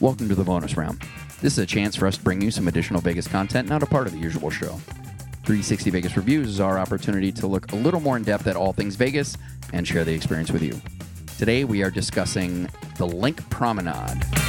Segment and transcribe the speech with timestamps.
[0.00, 1.02] Welcome to the bonus round.
[1.40, 3.86] This is a chance for us to bring you some additional Vegas content, not a
[3.86, 4.80] part of the usual show.
[5.42, 8.72] 360 Vegas Reviews is our opportunity to look a little more in depth at all
[8.72, 9.36] things Vegas
[9.72, 10.80] and share the experience with you.
[11.36, 12.64] Today we are discussing
[12.96, 14.47] the LINQ Promenade.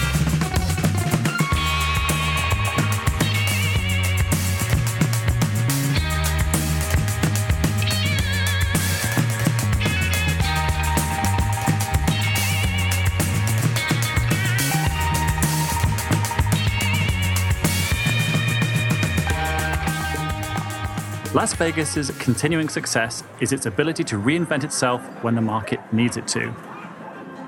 [21.40, 26.28] Las Vegas's continuing success is its ability to reinvent itself when the market needs it
[26.28, 26.54] to.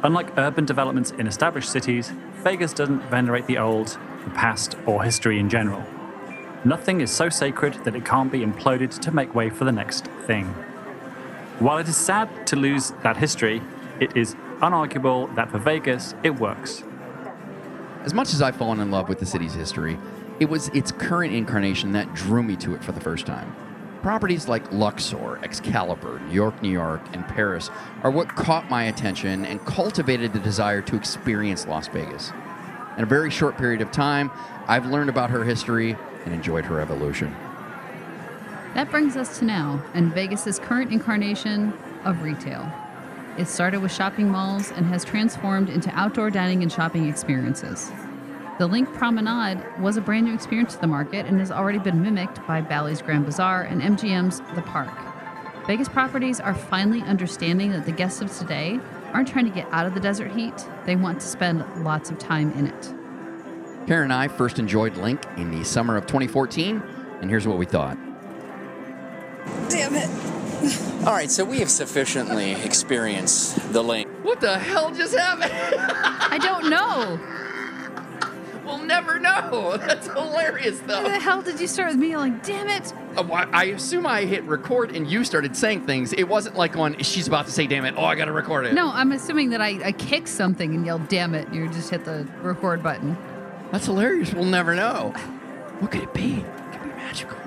[0.04, 5.40] Unlike urban developments in established cities, Vegas doesn't venerate the old, the past, or history
[5.40, 5.84] in general.
[6.63, 10.05] Nothing is so sacred that it can't be imploded to make way for the next
[10.26, 10.46] thing.
[11.60, 13.62] While it is sad to lose that history,
[13.99, 16.82] it is unarguable that for Vegas, it works.
[18.05, 19.99] As much as I've fallen in love with the city's history,
[20.40, 23.54] it was its current incarnation that drew me to it for the first time.
[24.02, 27.70] Properties like Luxor, Excalibur, New York, New York, and Paris
[28.02, 32.32] are what caught my attention and cultivated the desire to experience Las Vegas.
[32.98, 34.32] In a very short period of time,
[34.68, 37.35] I've learned about her history and enjoyed her evolution.
[38.74, 41.71] That brings us to now and Vegas's current incarnation
[42.04, 42.68] of retail.
[43.38, 47.91] It started with shopping malls and has transformed into outdoor dining and shopping experiences.
[48.60, 52.02] The LINQ Promenade was a brand new experience to the market and has already been
[52.02, 54.91] mimicked by Bally's Grand Bazaar and MGM's The Park.
[55.66, 58.80] Vegas properties are finally understanding that the guests of today
[59.13, 60.54] aren't trying to get out of the desert heat,
[60.85, 62.93] they want to spend lots of time in it.
[63.88, 66.84] Karen and I first enjoyed LINQ in the summer of 2014,
[67.22, 67.97] and here's what we thought.
[69.69, 70.09] Damn it.
[71.08, 74.24] All right, so we have sufficiently experienced the LINQ.
[74.24, 75.52] What the hell just happened?
[75.52, 77.20] I don't know.
[78.72, 79.78] We'll never know.
[79.88, 81.04] That's hilarious, though.
[81.04, 82.94] Why the hell did you start with me like, damn it?
[83.16, 86.14] Uh, why- I assume I hit record and you started saying things.
[86.14, 88.74] It wasn't like on, she's about to say, damn it, oh, I gotta record it.
[88.74, 91.52] No, I'm assuming that I, I kicked something and yelled, damn it.
[91.54, 93.18] You just hit the record button.
[93.72, 94.34] That's hilarious.
[94.34, 95.14] We'll never know.
[95.80, 96.36] What could it be?
[96.36, 97.38] It could be magical.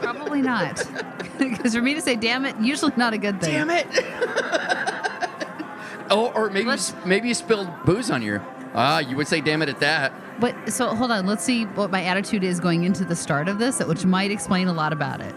[0.00, 0.84] Probably not.
[1.38, 3.52] Because for me to say damn it, usually not a good thing.
[3.52, 3.86] Damn it.
[6.10, 8.44] oh, or maybe you, maybe you spilled booze on your.
[8.80, 10.12] Ah, you would say damn it at that.
[10.40, 13.58] But so hold on, let's see what my attitude is going into the start of
[13.58, 15.34] this, which might explain a lot about it.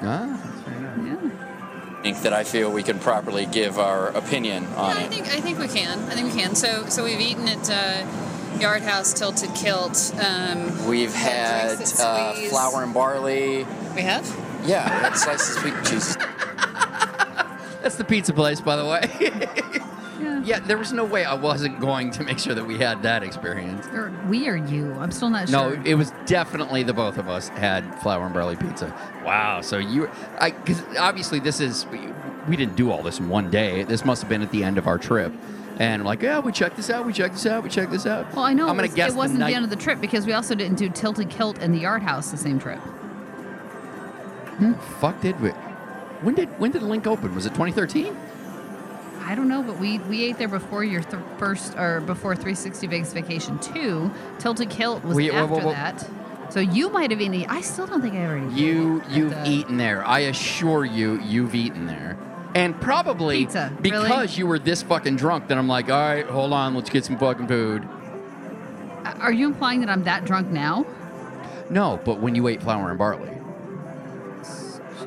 [0.00, 1.22] Ah, that's very nice.
[1.22, 2.00] Yeah.
[2.02, 5.10] Think that I feel we can properly give our opinion on Yeah, I it.
[5.10, 5.98] think I think we can.
[6.08, 6.54] I think we can.
[6.54, 10.14] So so we've eaten at uh, Yard House Tilted Kilt.
[10.24, 13.66] Um, We've had uh, flour and barley.
[13.94, 14.24] we have.
[14.64, 16.16] Yeah, we had slices of sweet cheese.
[17.82, 19.80] That's the pizza place, by the way.
[20.44, 20.60] Yeah.
[20.60, 23.86] there was no way I wasn't going to make sure that we had that experience.
[23.88, 24.92] Or we or you?
[24.94, 25.76] I'm still not sure.
[25.76, 28.94] No, it was definitely the both of us had flour and barley pizza.
[29.24, 29.60] Wow.
[29.60, 33.84] So you, I, because obviously this is, we, didn't do all this in one day.
[33.84, 35.32] This must have been at the end of our trip.
[35.78, 38.06] And I'm like, yeah, we checked this out, we checked this out, we checked this
[38.06, 38.32] out.
[38.34, 39.76] well, I know I'm it, gonna was, guess it wasn't the the, end of the
[39.76, 42.78] trip because we also didn't do Tilted Kilt and the Yard House the same trip.
[45.00, 45.50] Fuck did we?
[46.20, 47.34] When did when did LINQ open?
[47.34, 48.16] Was it 2013?
[49.26, 52.86] I don't know, but we we ate there before your th- first or before 360
[52.88, 54.10] Vegas Vacation 2.
[54.38, 55.72] Tilted Kilt was We- after whoa, whoa.
[55.72, 56.06] that.
[56.50, 57.46] So you might have eaten.
[57.48, 60.06] I still don't think I ever You you've the- eaten there.
[60.06, 62.16] I assure you, you've eaten there.
[62.54, 64.02] And probably Pizza, really?
[64.04, 67.04] because you were this fucking drunk that I'm like, all right, hold on, let's get
[67.04, 67.88] some fucking food.
[69.20, 70.86] Are you implying that I'm that drunk now?
[71.70, 73.30] No, but when you ate flour and barley.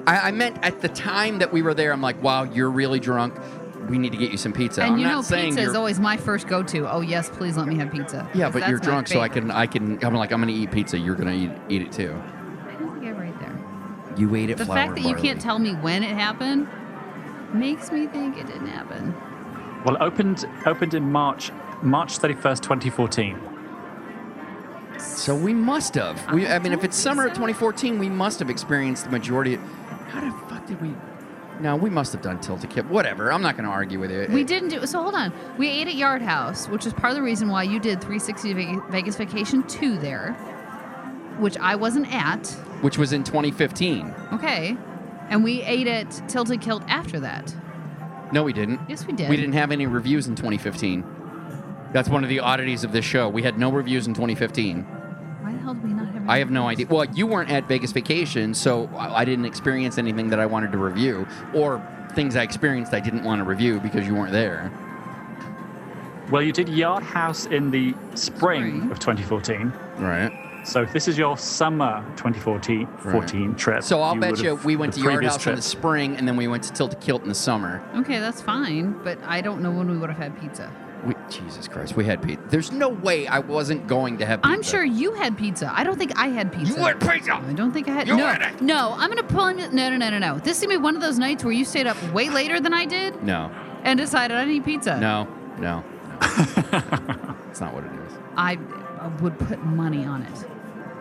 [0.06, 3.00] I, I meant at the time that we were there, I'm like, wow, you're really
[3.00, 3.36] drunk.
[3.90, 4.82] We need to get you some pizza.
[4.82, 6.90] and I'm you not know, saying pizza is always my first go-to.
[6.90, 8.30] Oh yes, please let me have pizza.
[8.34, 10.52] Yeah, but you're that's my drunk, so I can, I can, I'm like, I'm gonna
[10.52, 10.98] eat pizza.
[10.98, 12.22] You're gonna eat, eat it too.
[12.68, 14.18] I don't think I ever ate there.
[14.18, 14.58] You ate it.
[14.58, 16.68] The flour fact and that you can't tell me when it happened
[17.54, 19.16] makes me think it didn't happen.
[19.86, 21.52] Well, it opened opened in March
[21.82, 23.40] March 31st, 2014.
[25.00, 26.34] So we must have.
[26.34, 29.54] We, I mean, if it's summer of 2014, we must have experienced the majority.
[29.54, 29.62] Of,
[30.10, 30.94] how the fuck did we?
[31.60, 32.86] No, we must have done Tilted Kilt.
[32.88, 33.32] Whatever.
[33.34, 34.30] I'm not going to argue with it.
[34.30, 35.02] We didn't do so.
[35.02, 35.34] Hold on.
[35.58, 38.54] We ate at Yard House, which is part of the reason why you did 360
[38.92, 40.34] Vegas Vacation 2 there,
[41.40, 42.48] which I wasn't at.
[42.82, 44.14] which was in 2015.
[44.34, 44.78] Okay.
[45.30, 47.56] And we ate at Tilted Kilt after that.
[48.32, 48.80] No, we didn't.
[48.88, 49.30] Yes, we did.
[49.30, 51.04] We didn't have any reviews in 2015.
[51.94, 53.30] That's one of the oddities of this show.
[53.30, 54.86] We had no reviews in 2015.
[55.68, 56.30] Why the hell did we not have?
[56.30, 56.88] I have no idea.
[56.88, 60.72] Well, you weren't at Vegas Vacation, so I I didn't experience anything that I wanted
[60.72, 61.82] to review, or
[62.14, 64.72] things I experienced I didn't want to review because you weren't there.
[66.32, 68.92] Well, you did Yard House in the spring, Spring.
[68.92, 69.74] of 2014.
[69.98, 70.32] Right.
[70.66, 73.84] So if this is your summer 2014 14 trip.
[73.84, 76.36] So I'll bet you we went to Yard previous House in the spring, and then
[76.36, 77.82] we went to Tilt Kilt in the summer.
[77.96, 80.72] Okay, that's fine, but I don't know when we would have had pizza.
[81.28, 82.42] We, Jesus Christ, we had pizza.
[82.50, 84.54] There's no way I wasn't going to have pizza.
[84.54, 85.72] I'm sure you had pizza.
[85.74, 86.74] I don't think I had pizza.
[86.74, 87.34] You had pizza.
[87.36, 88.08] I don't think I had.
[88.08, 88.62] You no, had it.
[88.62, 88.94] no.
[88.98, 89.48] I'm gonna pull.
[89.48, 90.40] him- No, no, no, no, no.
[90.40, 92.74] This is gonna be one of those nights where you stayed up way later than
[92.74, 93.52] I did No,
[93.84, 95.00] and decided I need pizza.
[95.00, 95.28] no,
[95.60, 95.84] no.
[95.84, 95.84] no.
[97.50, 98.14] It's not what it is.
[98.36, 98.58] I,
[99.00, 100.46] I would put money on it.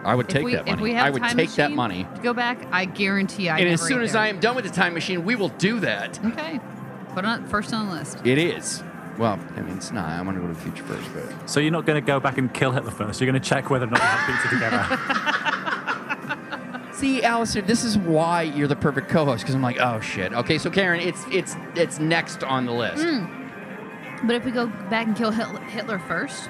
[0.05, 0.73] I would If take we, that money.
[0.77, 2.07] If we have I a would time take that machine money.
[2.15, 3.59] to go back, I guarantee I.
[3.59, 4.23] and as soon as there.
[4.23, 6.19] I am done with the time machine, we will do that.
[6.25, 6.61] Okay,
[7.11, 8.19] put it on first on the list.
[8.25, 8.83] It is.
[9.19, 10.09] Well, I mean, it's not.
[10.09, 12.21] I want to go to the future first, but So you're not going to go
[12.21, 13.21] back and kill Hitler first.
[13.21, 14.87] You're going to check whether or not you have pizza together.
[16.93, 20.33] see, Alistair, this is why you're the perfect co-host because I'm like, oh shit.
[20.33, 23.03] Okay, so Karen, it's it's it's next on the list.
[23.03, 24.27] Hmm.
[24.27, 26.49] But if we go back and kill Hitler, Hitler first,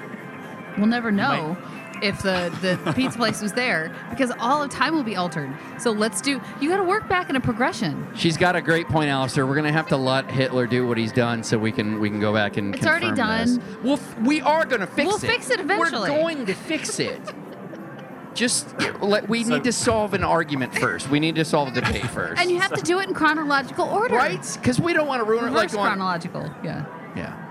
[0.77, 1.57] we'll never know
[2.01, 5.53] if the, the pizza place was there because all of time will be altered.
[5.79, 6.41] So let's do.
[6.61, 8.07] You got to work back in a progression.
[8.15, 9.45] She's got a great point, Alistair.
[9.45, 12.19] We're gonna have to let Hitler do what he's done, so we can we can
[12.19, 13.55] go back and It's already done.
[13.57, 13.59] This.
[13.83, 15.07] Well, f- we are gonna fix it.
[15.07, 16.09] We'll fix it eventually.
[16.11, 17.19] We're going to fix it.
[18.33, 21.09] Just let we So- need to solve an argument first.
[21.09, 22.39] We need to solve the debate first.
[22.39, 24.13] And you have to do it in chronological order.
[24.15, 24.39] right?
[24.61, 25.51] Because we don't want to ruin it.
[25.51, 26.51] Like Reverse going, chronological.
[26.63, 26.85] Yeah.
[27.15, 27.43] yeah.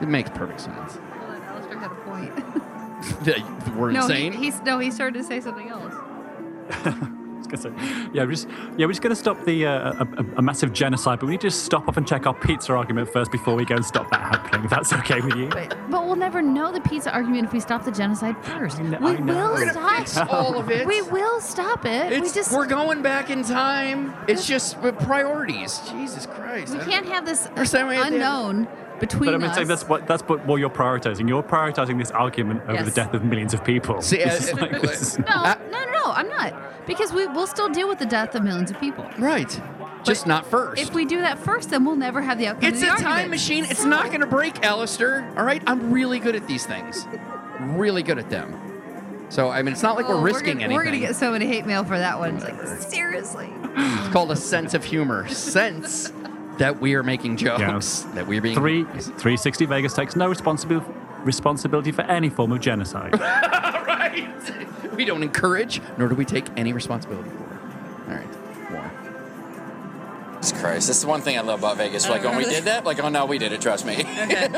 [0.00, 0.98] It makes perfect sense.
[1.10, 2.62] Well, Alistair had a point.
[3.24, 4.32] Yeah, we're no, insane.
[4.32, 4.78] he, he's no.
[4.78, 5.92] He started to say something else.
[6.70, 9.92] I was gonna say, yeah, we're just yeah, we're just going to stop the uh,
[9.92, 12.34] a, a, a massive genocide, but we need to just stop off and check our
[12.34, 14.64] pizza argument first before we go and stop that happening.
[14.64, 15.48] If that's okay with you.
[15.48, 18.80] But, but we'll never know the pizza argument if we stop the genocide first.
[18.80, 19.98] Know- we will stop.
[19.98, 20.86] fix all of it.
[20.86, 22.12] We will stop it.
[22.12, 24.14] It's, we just we're going back in time.
[24.26, 25.80] It's just priorities.
[25.90, 26.72] Jesus Christ.
[26.74, 28.66] we I- can't have this First time we had the- unknown
[29.00, 29.54] between But I'm us.
[29.54, 31.28] saying that's what that's what, what you're prioritizing.
[31.28, 34.00] You're prioritizing this argument over the death of millions of people.
[34.02, 34.84] See, uh, like- no,
[35.26, 36.12] no, no, no.
[36.12, 39.06] I'm not because we will still deal with the death of millions of people.
[39.18, 39.60] Right.
[40.04, 40.80] Just not first.
[40.80, 42.68] If we do that first, then we'll never have the outcome.
[42.72, 43.64] It's of a the time machine.
[43.64, 45.28] It's So- not going to break, Alistair.
[45.36, 45.60] All right?
[45.66, 47.06] I'm really good at these things.
[47.60, 48.56] Really good at them.
[49.30, 50.76] So, I mean, it's not like Oh, we're risking gonna, anything.
[50.76, 52.36] We're gonna get so many hate mail for that one.
[52.36, 53.52] It's like seriously.
[53.74, 55.26] It's called a sense of humor.
[55.26, 56.12] Sense
[56.58, 58.00] that we are making jokes.
[58.14, 58.54] That we're being.
[58.56, 60.86] Three 360 Vegas takes no responsibility
[61.24, 63.18] responsibility for any form of genocide.
[63.20, 64.28] right.
[64.94, 68.08] We don't encourage, nor do we take any responsibility for it.
[68.08, 68.70] All right.
[68.70, 70.38] More.
[70.40, 72.08] Jesus Christ, that's the one thing I love about Vegas.
[72.08, 73.60] Like when we did that, like oh no, we did it.
[73.60, 73.94] Trust me.
[73.94, 74.48] Okay.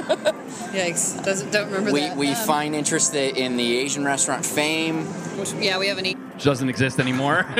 [0.72, 1.24] Yikes.
[1.24, 2.16] Doesn't don't remember we that.
[2.16, 5.06] we Um, find interest in the Asian restaurant Fame.
[5.38, 6.22] which- yeah, we haven't eaten.
[6.34, 7.46] Which doesn't exist anymore.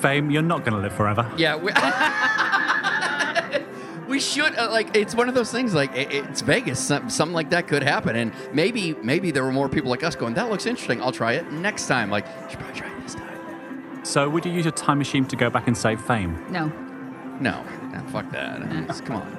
[0.00, 1.30] Fame, you're not going to live forever.
[1.36, 1.56] yeah.
[1.56, 1.72] We,
[4.08, 4.96] we should uh, like.
[4.96, 5.74] It's one of those things.
[5.74, 6.78] Like it, it's Vegas.
[6.80, 10.16] Some, something like that could happen, and maybe maybe there were more people like us
[10.16, 10.34] going.
[10.34, 11.00] That looks interesting.
[11.02, 12.10] I'll try it next time.
[12.10, 14.00] Like, you should probably try it this time.
[14.04, 16.42] So would you use a time machine to go back and save Fame?
[16.50, 16.72] No.
[17.40, 17.62] No,
[17.92, 18.60] no fuck that.
[18.62, 19.36] It's- come on.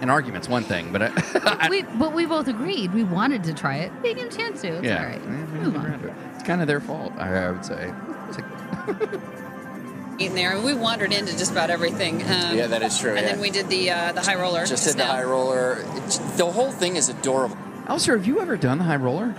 [0.00, 1.02] An argument's one thing, but
[1.46, 3.90] I, we but we both agreed we wanted to try it.
[4.02, 4.68] We didn't a chance to.
[4.76, 5.26] It's yeah, all right.
[5.26, 6.14] Move on.
[6.34, 7.92] It's kind of their fault, I, I would say.
[8.28, 9.20] It's like,
[10.18, 10.60] eaten there.
[10.60, 12.22] We wandered into just about everything.
[12.22, 13.12] Um, Yeah, that is true.
[13.14, 13.32] And yeah.
[13.32, 14.66] then we did the uh, the high roller.
[14.66, 15.78] just did the high roller.
[15.96, 17.56] It's- the whole thing is adorable.
[17.86, 19.34] Alistair, have you ever done the high roller?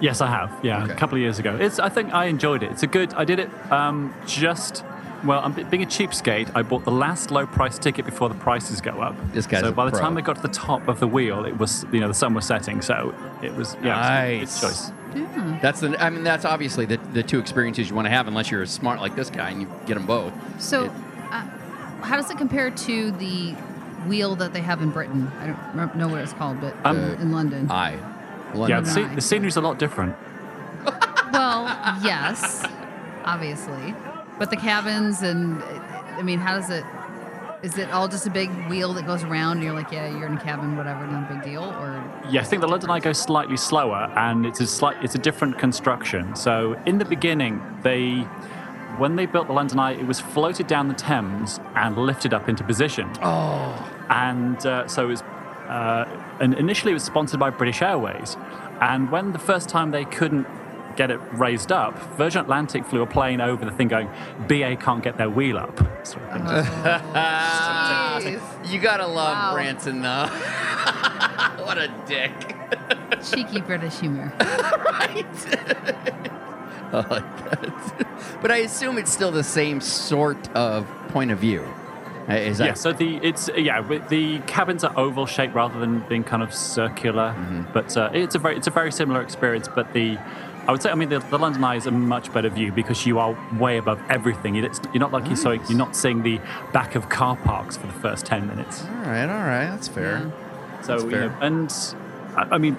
[0.00, 0.52] Yes, I have.
[0.62, 0.92] Yeah, Okay.
[0.92, 1.56] a couple of years ago.
[1.60, 1.78] It's.
[1.80, 2.70] I think I enjoyed it.
[2.70, 3.12] It's a good.
[3.14, 4.84] I did it um, just.
[5.24, 6.50] Well, I'm being a cheapskate.
[6.54, 9.16] I bought the last low price ticket before the prices go up.
[9.32, 10.00] This guy's so a by the pro.
[10.00, 12.34] time I got to the top of the wheel, it was you know the sun
[12.34, 14.62] was setting, so it was yeah, it was Nice.
[14.62, 14.92] a good choice.
[15.16, 15.58] Yeah.
[15.62, 16.00] That's the.
[16.04, 19.00] I mean, that's obviously the, the two experiences you want to have, unless you're smart
[19.00, 20.32] like this guy and you get them both.
[20.62, 20.90] So, It-
[21.30, 21.42] uh,
[22.02, 23.52] how does it compare to the
[24.06, 25.32] wheel that they have in Britain?
[25.40, 25.46] I
[25.76, 27.70] don't know what it's called, but Um, in, in London.
[27.70, 27.92] I.
[27.94, 28.84] Yeah, London.
[28.84, 30.14] the, sce- the scenery's a lot different.
[31.32, 31.64] well,
[32.02, 32.64] yes,
[33.24, 33.94] obviously,
[34.38, 35.62] but the cabins and
[36.18, 36.84] I mean, how does it?
[37.62, 39.56] Is it all just a big wheel that goes around?
[39.56, 42.44] And you're like, yeah, you're in a cabin, whatever, no big deal, or Yeah, I
[42.44, 46.36] think the London Eye goes slightly slower, and it's a slight, it's a different construction.
[46.36, 48.20] So in the beginning, they,
[48.98, 52.48] when they built the London Eye, it was floated down the Thames and lifted up
[52.48, 53.10] into position.
[53.22, 53.90] Oh.
[54.08, 56.04] And uh, so it was, uh,
[56.40, 58.36] and initially it was sponsored by British Airways.
[58.80, 60.46] And when the first time they couldn't
[60.98, 64.08] get it raised up, Virgin Atlantic flew a plane over the thing going,
[64.48, 65.78] BA can't get their wheel up.
[66.06, 66.42] Sort of thing.
[68.34, 68.70] Jeez.
[68.70, 69.54] You gotta love Wow.
[69.54, 70.26] Branson, though.
[71.64, 72.32] what a dick.
[73.22, 74.32] cheeky British humor.
[74.40, 75.24] right?
[76.90, 78.38] I like that.
[78.42, 81.62] But I assume it's still the same sort of point of view.
[82.28, 85.78] Uh, Is that yeah, so the it's yeah with- the cabins are oval shaped rather
[85.80, 87.72] than being kind of circular, Mm-hmm.
[87.72, 89.66] but uh, it's a very it's a very similar experience.
[89.68, 90.18] But the
[90.68, 93.06] I would say I mean the, the London Eye is a much better view because
[93.06, 94.54] you are way above everything.
[94.56, 96.38] It's, you're not like you're, so, you're not seeing the
[96.74, 98.84] back of car parks for the first ten minutes.
[98.84, 99.22] all right?
[99.22, 100.30] All right, that's fair.
[100.82, 101.72] So That's you know, and
[102.36, 102.76] I, I mean.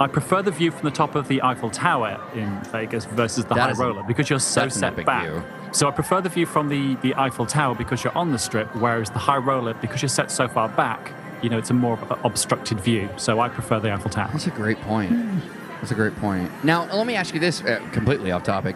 [0.00, 3.54] I prefer the view from the top of the Eiffel Tower in Vegas versus the
[3.54, 5.22] That high roller because you're so set epic back.
[5.28, 5.44] view.
[5.70, 8.66] So I prefer the view from the, the Eiffel Tower because you're on the strip,
[8.74, 11.12] whereas the high roller, because you're set so far back,
[11.42, 13.08] you know, it's a more obstructed view.
[13.18, 14.30] So I prefer the Eiffel Tower.
[14.32, 15.12] That's a great point.
[15.84, 16.50] That's a great point.
[16.64, 18.74] Now, let me ask you this, uh, completely off topic.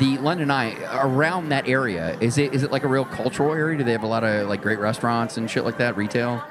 [0.00, 3.78] The London Eye around that area is it is it like a real cultural area?
[3.78, 6.42] Do they have a lot of like great restaurants and shit like that, retail?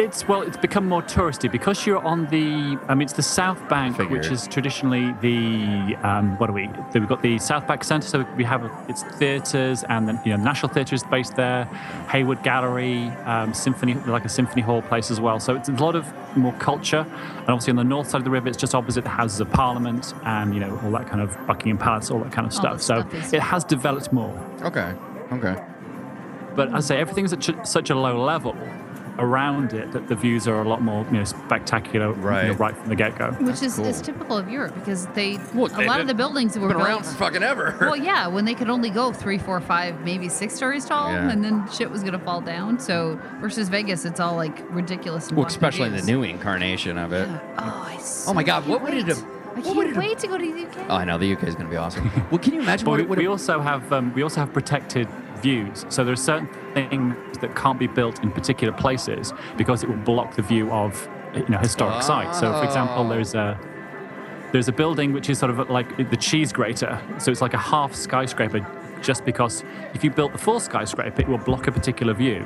[0.00, 2.78] It's well, it's become more touristy because you're on the.
[2.88, 5.94] I mean, it's the South Bank, which is traditionally the.
[5.96, 6.70] Um, what do we?
[6.94, 10.42] We've got the South Bank Centre, so we have it's theatres, and then you know
[10.42, 11.66] National Theatre is based there,
[12.08, 15.38] Hayward Gallery, um, Symphony, like a symphony hall place as well.
[15.38, 18.30] So it's a lot of more culture, and obviously on the north side of the
[18.30, 21.36] river, it's just opposite the Houses of Parliament, and you know all that kind of
[21.46, 22.80] Buckingham Palace, all that kind of stuff.
[22.80, 24.34] So stuff it has developed more.
[24.62, 24.94] Okay.
[25.30, 25.62] Okay.
[26.56, 28.56] But I say everything's at ch- such a low level
[29.18, 32.58] around it that the views are a lot more you know spectacular you know, Right.
[32.58, 33.32] right from the get go.
[33.32, 33.86] Which is, cool.
[33.86, 36.68] is typical of Europe because they Well, a they've lot been- of the buildings were
[36.68, 36.88] Been built.
[36.88, 37.76] around for fucking ever.
[37.80, 41.30] well, yeah, when they could only go three, four, five, maybe six stories tall, Yeah.
[41.30, 42.78] and then shit was gonna fall down.
[42.78, 45.28] So versus Vegas, it's all like ridiculous.
[45.28, 47.28] And well, especially in the new incarnation of it.
[47.58, 47.98] Oh, I
[48.28, 49.16] Oh my God, what would it wait.
[49.16, 49.24] have-
[49.56, 50.86] I can't would have- wait to go to the UK.
[50.88, 52.08] Oh, I know the UK is going to be awesome.
[52.30, 55.08] well, can you imagine But what we, we also have um, we also have protected
[55.40, 55.86] views.
[55.88, 59.96] So there are certain things that can't be built in particular places because it will
[59.96, 62.00] block the view of you know historic ah.
[62.00, 62.40] sites.
[62.40, 63.58] So, for example, there's a
[64.52, 67.00] there's a building which is sort of like the cheese grater.
[67.18, 68.66] So it's like a half skyscraper.
[69.00, 72.44] Just because if you built the full skyscraper, it will block a particular view.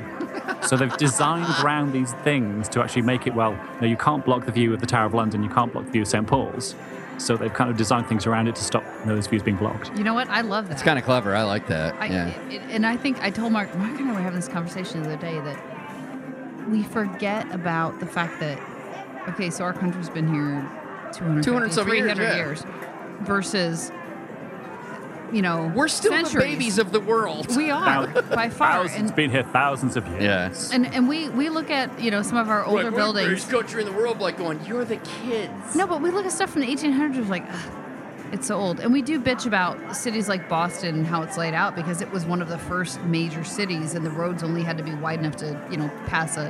[0.61, 3.59] So they've designed around these things to actually make it well.
[3.81, 5.43] No, you can't block the view of the Tower of London.
[5.43, 6.75] You can't block the view of St Paul's.
[7.17, 9.95] So they've kind of designed things around it to stop those views being blocked.
[9.97, 10.29] You know what?
[10.29, 10.73] I love that.
[10.73, 11.35] It's kind of clever.
[11.35, 11.95] I like that.
[11.95, 12.41] I, yeah.
[12.49, 15.13] it, and I think I told Mark, Mark and I were having this conversation the
[15.13, 18.59] other day that we forget about the fact that,
[19.29, 20.69] okay, so our country's been here
[21.13, 22.35] 200, 200 some years, 300 yeah.
[22.35, 22.65] years
[23.21, 23.91] versus,
[25.33, 26.33] you know, We're still centuries.
[26.33, 27.55] the babies of the world.
[27.55, 28.87] We are, by far.
[28.87, 30.23] Thousands And, been here thousands of years.
[30.23, 30.71] Yes.
[30.71, 33.45] and, and we, we look at, you know, some of our older buildings.
[33.45, 35.75] country in the world, like going, you're the kids.
[35.75, 37.71] No, but we look at stuff from the 1800s like, "Ugh,
[38.31, 38.79] it's so old.
[38.79, 42.11] And we do bitch about cities like Boston and how it's laid out because it
[42.11, 45.19] was one of the first major cities and the roads only had to be wide
[45.19, 46.49] enough to, you know, pass a,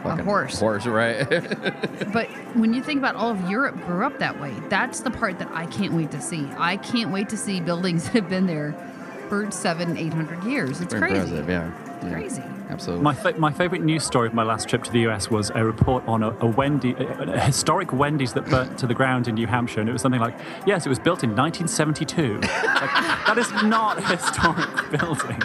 [0.00, 0.58] a Fucking horse.
[0.58, 1.26] Horse, right?
[2.12, 2.26] But
[2.56, 5.48] when you think about all of Europe grew up that way, that's the part that
[5.52, 6.48] I can't wait to see.
[6.58, 8.74] I can't wait to see buildings that have been there
[9.28, 10.80] for seven, eight hundred years.
[10.80, 11.34] It's Very crazy.
[11.36, 11.70] yeah.
[12.02, 12.12] Yeah.
[12.12, 12.42] Crazy.
[12.70, 13.02] Absolutely.
[13.02, 15.64] My, fa- my favorite news story of my last trip to the US was a
[15.64, 19.34] report on a, a Wendy, a, a historic Wendy's that burnt to the ground in
[19.34, 20.34] New Hampshire, and it was something like,
[20.66, 22.50] "Yes, it was built in 1972." like,
[23.26, 25.42] that is not a historic building.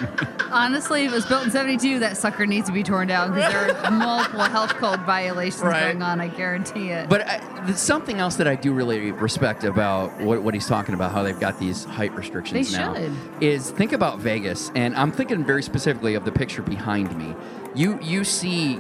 [0.52, 3.52] Honestly, if it was built in 72, that sucker needs to be torn down because
[3.52, 5.92] there are multiple health code violations Right.
[5.92, 6.22] going on.
[6.22, 7.10] I guarantee it.
[7.10, 10.94] But uh, I, something else that I do really respect about what, what he's talking
[10.94, 13.12] about, how they've got these height restrictions They now, should.
[13.42, 17.36] is think about Vegas, and I'm thinking very specifically of the picture behind me.
[17.74, 18.80] You you see,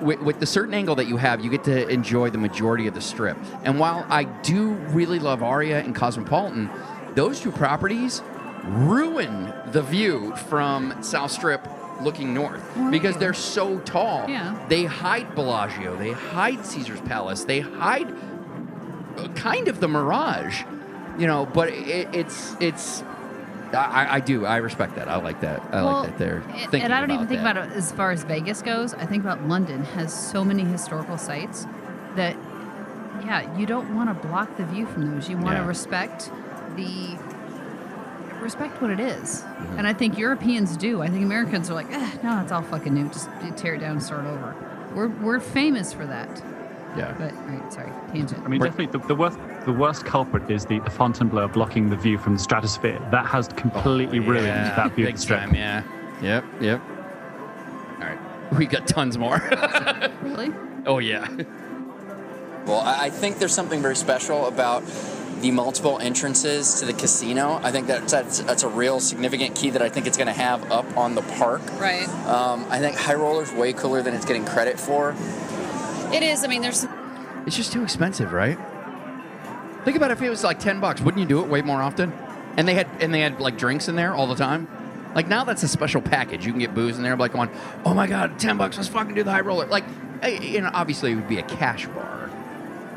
[0.00, 2.94] with, with the certain angle that you have, you get to enjoy the majority of
[2.94, 3.36] the strip.
[3.62, 6.70] And while I do really love Aria and Cosmopolitan,
[7.14, 8.22] those two properties
[8.64, 11.68] ruin the view from South Strip
[12.00, 14.28] looking north because they're so tall.
[14.28, 14.58] Yeah.
[14.68, 18.12] They hide Bellagio, they hide Caesar's Palace, they hide
[19.16, 20.64] uh, kind of the Mirage,
[21.18, 21.46] you know.
[21.46, 23.04] But it, it's it's.
[23.72, 24.44] I, I do.
[24.46, 25.08] I respect that.
[25.08, 25.60] I like that.
[25.72, 27.56] I Well, like that they're and- thinking and I don't even think that.
[27.56, 28.94] about it as far as Vegas goes.
[28.94, 31.66] I think about London has so many historical sites
[32.14, 32.36] that,
[33.24, 35.28] yeah, you don't want to block the view from those.
[35.28, 35.66] You want to Yeah.
[35.66, 36.30] respect
[36.76, 37.16] the
[38.40, 39.40] respect what it is.
[39.40, 39.78] Mm-hmm.
[39.78, 41.00] and I think Europeans do.
[41.02, 43.08] I think Americans are like, eh, no, it's all fucking new.
[43.08, 44.54] Just tear it down and start over.
[44.94, 46.42] We're we're famous for that.
[46.96, 47.14] Yeah.
[47.18, 48.44] But all right, sorry, tangent.
[48.44, 51.96] I mean, definitely the, the worst the worst culprit is the, the Fontainebleau blocking the
[51.96, 52.98] view from the stratosphere.
[53.10, 55.40] That has completely ruined Yeah, that view of big the strip.
[55.40, 55.54] time.
[55.54, 55.82] Yeah.
[56.22, 56.44] Yep.
[56.60, 56.80] Yep.
[58.00, 58.18] All right.
[58.58, 59.38] We got tons more.
[60.22, 60.52] really?
[60.86, 61.26] oh yeah.
[62.66, 64.82] Well, I I think there's something very special about
[65.40, 67.60] the multiple entrances to the casino.
[67.62, 70.32] I think that's that's, that's a real significant key that I think it's going to
[70.40, 71.60] have up on the park.
[71.80, 72.08] Right.
[72.26, 75.14] Um, I think High Roller's way cooler than it's getting credit for.
[76.14, 76.44] It is.
[76.44, 76.86] I mean, there's
[77.46, 78.58] It's just too expensive, right?
[79.84, 81.00] Think about if it was like ten bucks.
[81.00, 82.12] Wouldn't you do it way more often?
[82.56, 84.68] And they had and they had like drinks in there all the time.
[85.14, 86.46] Like now, that's a special package.
[86.46, 87.50] You can get booze in there, like going,
[87.84, 88.76] "Oh my god, ten bucks!
[88.76, 89.84] Let's fucking do the high roller." Like,
[90.40, 92.30] you know, obviously it would be a cash bar,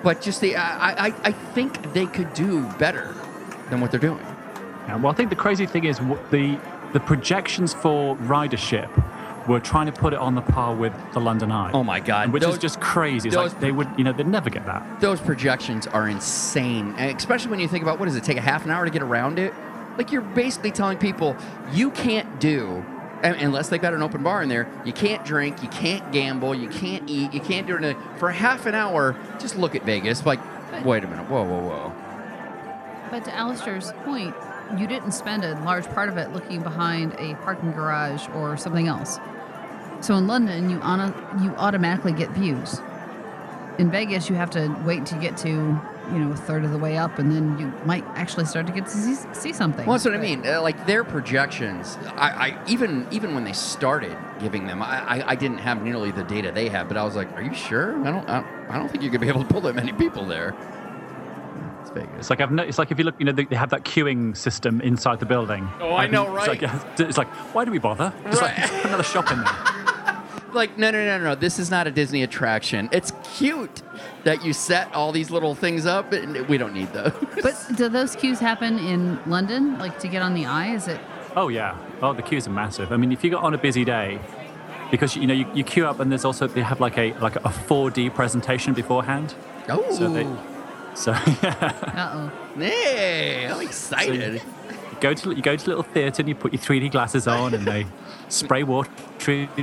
[0.04, 3.14] but just the I I, I think they could do better
[3.70, 4.26] than what they're doing.
[4.88, 6.60] Yeah, well, I think the crazy thing is w- the
[6.94, 8.90] the projections for ridership
[9.48, 11.72] were trying to put it on the par with the London Eye.
[11.74, 13.30] Oh my God, Which those- is just crazy.
[13.30, 14.84] Those- like they would, you know, they'd never get that.
[15.00, 18.42] Those projections are insane, and especially when you think about what does it take a
[18.42, 19.54] half an hour to get around it?
[19.98, 21.36] Like you're basically telling people
[21.74, 22.86] you can't do
[23.24, 24.68] unless they've got an open bar in there.
[24.86, 28.68] You can't drink, you can't gamble, you can't eat, you can't do anything for half
[28.68, 29.16] an hour.
[29.40, 30.24] Just look at Vegas.
[30.24, 30.40] Like,
[30.86, 31.92] wait a minute, whoa, whoa, whoa.
[33.10, 34.36] But to Alistair's point,
[34.78, 38.88] you didn't spend a large part of it looking behind a parking garage or something
[38.88, 39.18] else.
[40.02, 41.00] So in London, you on
[41.42, 42.82] you automatically get views.
[43.78, 46.72] In Vegas, you have to wait to you get to you know a third of
[46.72, 49.86] the way up, and then you might actually start to get to see, see something.
[49.86, 50.46] Well, that's what I mean.
[50.46, 55.30] Uh, like their projections, I, I even even when they started giving them, I, I,
[55.32, 58.00] I didn't have nearly the data they had, But I was like, "Are you sure?
[58.06, 60.26] I don't, I, I don't think you're gonna be able to pull that many people
[60.26, 60.56] there."
[61.82, 62.10] It's Vegas.
[62.18, 63.84] It's like I've no, it's like if you look, you know, they, they have that
[63.84, 65.68] queuing system inside the building.
[65.80, 66.64] Oh, I know, It's like,
[67.00, 68.14] it's like, why do we bother?
[68.26, 69.54] Just like put another shop in there.
[70.58, 71.36] Like, no, no, no, no.
[71.36, 72.90] This is not a Disney attraction.
[72.92, 73.84] It's cute
[74.24, 77.14] that you set all these little things up, and we don't need those.
[77.44, 80.74] But do those queues happen in London, like to get on the eye?
[80.74, 81.00] Is it?
[81.36, 81.78] Oh yeah.
[82.02, 82.92] Oh, the queues are massive.
[82.92, 84.20] I mean, if you got on a busy day,
[84.90, 87.36] because you know you, you queue up and there's also they have like a like
[87.36, 89.36] a 4D presentation beforehand.
[89.70, 90.24] oh, So they,
[90.96, 91.12] so
[91.44, 92.32] yeah, Uh oh.
[92.60, 94.34] hey, I'm excited.
[94.34, 94.42] you
[95.00, 97.54] go to you go to a little theatre and you put your 3D glasses on
[97.54, 97.86] and they
[98.30, 98.90] spray water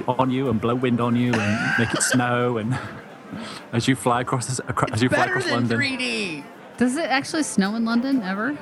[0.09, 2.79] on you and blow wind on you and make it snow and
[3.73, 5.79] as you fly across this, acro- as you fly Better across than London.
[5.81, 6.45] 3D.
[6.77, 8.57] Does it actually snow in London ever?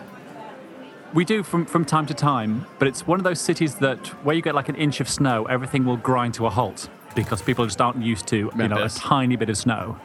[1.15, 4.35] We do from, from time to time, but it's one of those cities that where
[4.35, 7.65] you get like an inch of snow, everything will grind to a halt because people
[7.67, 8.95] just aren't used to you know a Memphis.
[8.99, 9.99] tiny bit of snow.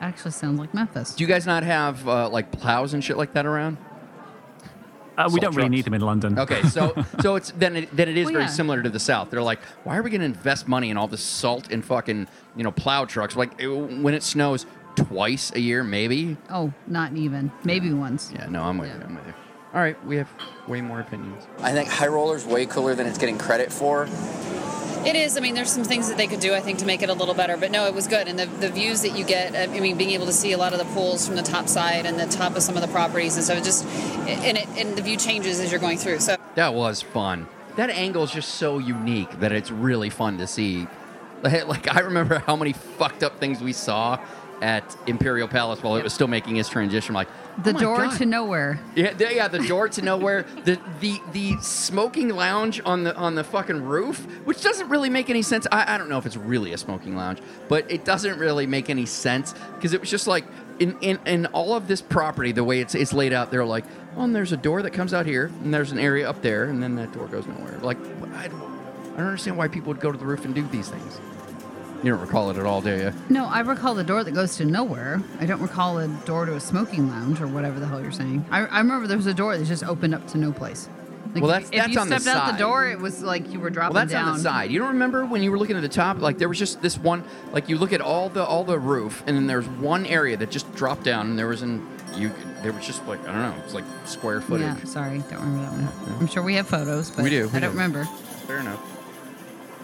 [0.00, 1.14] Actually, sounds like Memphis.
[1.14, 3.78] Do you guys not have uh, like plows and shit like that around?
[5.18, 6.38] Uh, we don't really need them in London.
[6.38, 8.50] Okay, so so it's then it, then it is Well, very yeah.
[8.50, 9.30] similar to the South.
[9.30, 12.28] They're like, why are we going to invest money in all this salt and fucking
[12.56, 13.34] you know plow trucks?
[13.36, 16.36] Like it- when it snows twice a year, maybe.
[16.50, 17.50] Oh, not even.
[17.64, 18.32] Maybe once.
[18.34, 19.00] Yeah, no, I'm with you.
[19.04, 19.34] I'm with you.
[19.74, 20.28] All right, we have
[20.66, 21.46] way more opinions.
[21.60, 24.08] I think High Roller's way cooler than it's getting credit for.
[25.06, 25.36] It is.
[25.36, 27.14] I mean, there's some things that they could do, I think, to make it a
[27.14, 27.56] little better.
[27.56, 28.28] But no, it was good.
[28.28, 30.58] And the, the views that you get, uh, I mean, being able to see a
[30.58, 32.88] lot of the pools from the top side and the top of some of the
[32.88, 36.18] properties and stuff, it just, and, it, and the view changes as you're going through.
[36.20, 37.48] So That was fun.
[37.76, 40.86] That angle is just so unique that it's really fun to see.
[41.42, 44.18] Like like, I remember how many fucked up things we saw
[44.62, 47.14] at Imperial Palace while it was still making its transition.
[47.14, 48.18] Like oh The oh door God.
[48.18, 48.80] to nowhere.
[48.94, 53.34] Yeah, the, yeah, the door to nowhere, the the the smoking lounge on the on
[53.34, 55.66] the fucking roof, which doesn't really make any sense.
[55.72, 58.90] I, I don't know if it's really a smoking lounge, but it doesn't really make
[58.90, 60.44] any sense because it was just like
[60.78, 63.84] in, in in all of this property, the way it's it's laid out, they're like,
[64.14, 66.64] well, and there's a door that comes out here, and there's an area up there,
[66.64, 67.78] and then that door goes nowhere.
[67.78, 67.98] Like,
[68.34, 68.62] I don't,
[69.14, 71.20] I don't understand why people would go to the roof and do these things.
[72.02, 73.12] You don't recall it at all, do you?
[73.28, 75.20] No, I recall the door that goes to nowhere.
[75.40, 78.44] I don't recall a door to a smoking lounge or whatever the hell you're saying.
[78.50, 80.88] I, I remember there was a door that just opened up to no place.
[81.34, 82.54] Like Well, if- that's- if that's you on the stepped out side.
[82.54, 84.28] the door, it was like you were dropping Well, that's down.
[84.28, 84.70] on the side.
[84.70, 86.20] You don't remember when you were looking at the top?
[86.20, 87.24] Like there was just this one.
[87.52, 90.50] Like you look at all the all the roof, and then there's one area that
[90.50, 91.84] just dropped down, and there was an
[92.16, 92.30] you.
[92.62, 93.54] There was just like I don't know.
[93.64, 94.66] It's like square footage.
[94.78, 95.72] Yeah, sorry, don't remember that
[96.08, 96.16] one.
[96.20, 97.76] I'm sure we have photos, but We do, we I don't do.
[97.76, 98.04] remember.
[98.46, 98.80] Fair enough.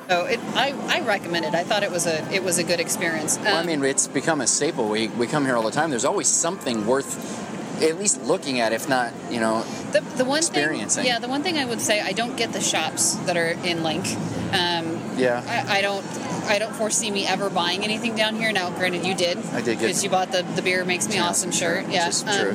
[0.09, 1.55] So it, I, I recommend it.
[1.55, 3.39] I thought it was a it was a good experience.
[3.39, 4.89] Well, I Um, mean, it's become a staple.
[4.89, 5.91] We, we come here all the time.
[5.91, 7.43] There's always something worth
[7.83, 11.03] at least looking at, if not, you know, the, the one experiencing.
[11.03, 13.49] thing, yeah, the one thing I would say, I don't get the shops that are
[13.51, 14.15] in LINQ.
[14.55, 15.43] Um, yeah.
[15.69, 16.05] I, I don't
[16.47, 18.53] I don't foresee me ever buying anything down here.
[18.53, 19.39] Now, granted, you did.
[19.53, 21.89] I did because you bought the the beer makes me awesome shirt.
[21.89, 22.39] Yeah, um,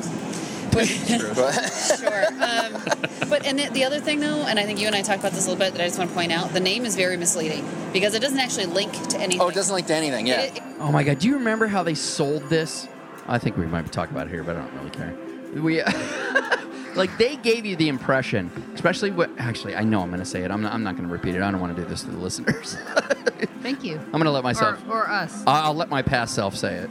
[0.72, 1.52] But- But
[2.00, 2.26] sure.
[2.42, 5.20] Um, but and the, the other thing though, and I think you and I talked
[5.20, 6.96] about this a little bit, that I just want to point out, the name is
[6.96, 9.40] very misleading because it doesn't actually link to anything.
[9.40, 10.26] oh, it doesn't link to anything.
[10.26, 10.40] Yeah.
[10.42, 12.88] It- it- Oh my god, do you remember how they sold this?
[13.28, 15.14] I think we might be talking about it here, but I don't really care.
[15.62, 15.82] We
[16.94, 19.30] like they gave you the impression, especially what.
[19.38, 20.50] Actually, I know I'm going to say it.
[20.50, 20.72] I'm not.
[20.72, 21.42] I'm not going to repeat it.
[21.42, 22.76] I don't want to do this to the listeners.
[23.62, 23.98] Thank you.
[23.98, 24.82] I'm going to let myself.
[24.88, 25.42] Or, or us.
[25.46, 26.90] I'll I'll let my past self say it.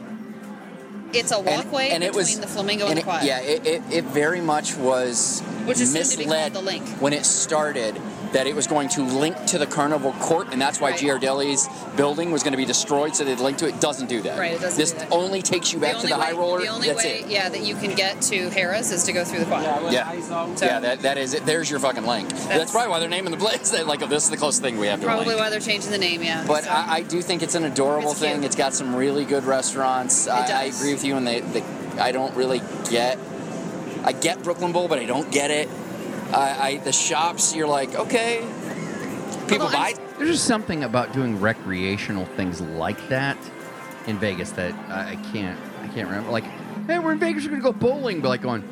[1.13, 3.23] It's a walkway and it between was the flamingo and, and the quad.
[3.23, 6.87] yeah, it, it, it very much was Which is soon to be misled the link.
[6.99, 7.95] when it started
[8.33, 10.99] that it was going to link to the carnival court, and that's why Right.
[10.99, 13.79] Giardelli's building was going to be destroyed, so they'd link to it.
[13.79, 14.37] Doesn't do that.
[14.37, 15.11] Right, it doesn't This do that.
[15.11, 16.61] only takes you back to the only high way, roller.
[16.61, 17.27] The only that's way, it.
[17.27, 19.63] yeah, that you can get to Harrah's is to go through the quad.
[19.91, 21.45] Yeah, So- yeah, that, that is it.
[21.45, 22.29] There's your fucking link.
[22.29, 23.71] That's, probably why they're naming the place.
[23.79, 25.91] That like, oh, this is the closest thing we have to Probably why they're changing
[25.91, 26.21] the name.
[26.23, 26.43] Yeah.
[26.47, 28.43] But So- I, I do think it's an adorable It's thing.
[28.43, 30.27] It's got some really good restaurants.
[30.27, 31.63] I, I agree with you, and they, they,
[31.99, 33.17] I don't really get.
[34.03, 35.67] I get Brooklyn Bowl, but I don't get it.
[36.33, 38.39] I, I the shops, you're like, okay,
[39.47, 39.93] people Although buy.
[39.95, 43.37] I'm- There's just something about doing recreational things like that
[44.07, 46.31] in Vegas that I, I can't I can't remember.
[46.31, 46.43] Like,
[46.87, 48.63] hey, we're in Vegas, we're gonna go bowling, but like going,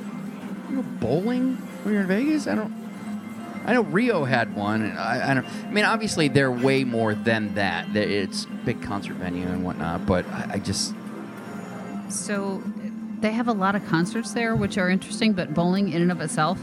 [0.70, 2.48] you go bowling when you're in Vegas?
[2.48, 2.74] I don't.
[3.66, 4.82] I know Rio had one.
[4.84, 5.46] And I, I don't.
[5.46, 7.94] I mean, obviously they're way more than that.
[7.94, 10.94] That It's big concert venue and whatnot, but I, I just
[12.10, 12.62] So
[13.20, 16.22] they have a lot of concerts there, which are interesting, but bowling in and of
[16.22, 16.60] itself,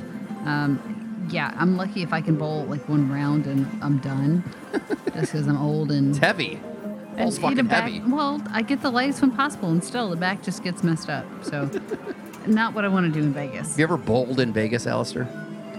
[0.47, 4.45] um, yeah, I'm lucky if I can bowl like one round and I'm done.
[5.15, 6.11] just because I'm old and.
[6.11, 6.55] it's heavy.
[6.57, 8.01] and Bowl's the fucking back, heavy.
[8.07, 11.25] Well, I get the lightest when possible, and still the back just gets messed up.
[11.43, 11.71] So,
[12.47, 13.71] not what I want to do in Vegas.
[13.71, 15.29] Have you ever bowled in Vegas, Alistair?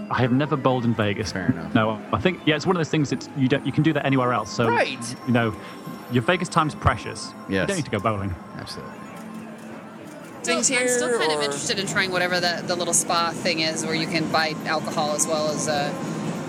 [0.10, 1.32] I have never bowled in Vegas.
[1.32, 1.74] Fair enough.
[1.74, 3.92] No, I think yeah, it's one of those things that you don't you can do
[3.94, 4.52] that anywhere else.
[4.52, 5.16] So Right.
[5.28, 5.56] you know,
[6.12, 7.32] your Vegas time's precious.
[7.50, 8.34] You don't need to go bowling.
[8.58, 8.94] Absolutely.
[10.46, 13.60] Things I'm still here, kind of interested in trying whatever the, the little spa thing
[13.60, 15.92] is, where you can buy alcohol as well as uh,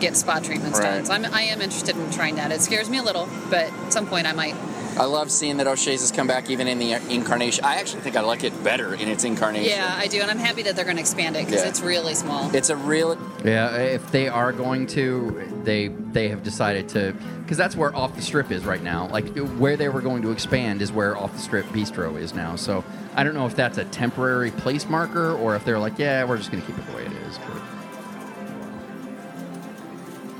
[0.00, 1.04] get spa treatments done.
[1.04, 2.52] So I'm, I am interested in trying that.
[2.52, 4.54] It scares me a little, but at some point I might.
[4.98, 7.64] I love seeing that O'Shea's has come back even in the incarnation.
[7.64, 9.68] I actually think I like it better in its incarnation.
[9.70, 11.68] Yeah, I do, and I'm happy that they're going to expand it because Yeah.
[11.68, 12.54] it's really small.
[12.54, 13.18] It's a real.
[13.44, 18.16] Yeah, if they are going to, they they have decided to, because that's where off
[18.16, 19.08] the strip is right now.
[19.08, 19.28] Like
[19.58, 22.56] where they were going to expand is where off the strip bistro is now.
[22.56, 22.82] So
[23.14, 26.38] I don't know if that's a temporary place marker or if they're like, yeah, we're
[26.38, 27.38] just going to keep it the way it is.
[27.38, 27.62] But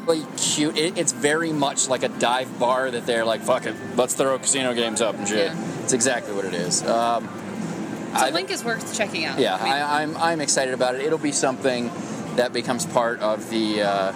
[0.07, 0.77] really cute.
[0.77, 4.39] It, it's very much like a dive bar that they're like, fuck it, let's throw
[4.39, 5.53] casino games up and shit.
[5.53, 5.83] Yeah.
[5.83, 6.83] It's exactly what it is.
[6.83, 9.39] Um, so I- LINQ is worth checking out.
[9.39, 11.03] yeah, I mean, I, I'm I'm excited about it.
[11.03, 11.91] It'll be something
[12.37, 14.13] that becomes part of the uh,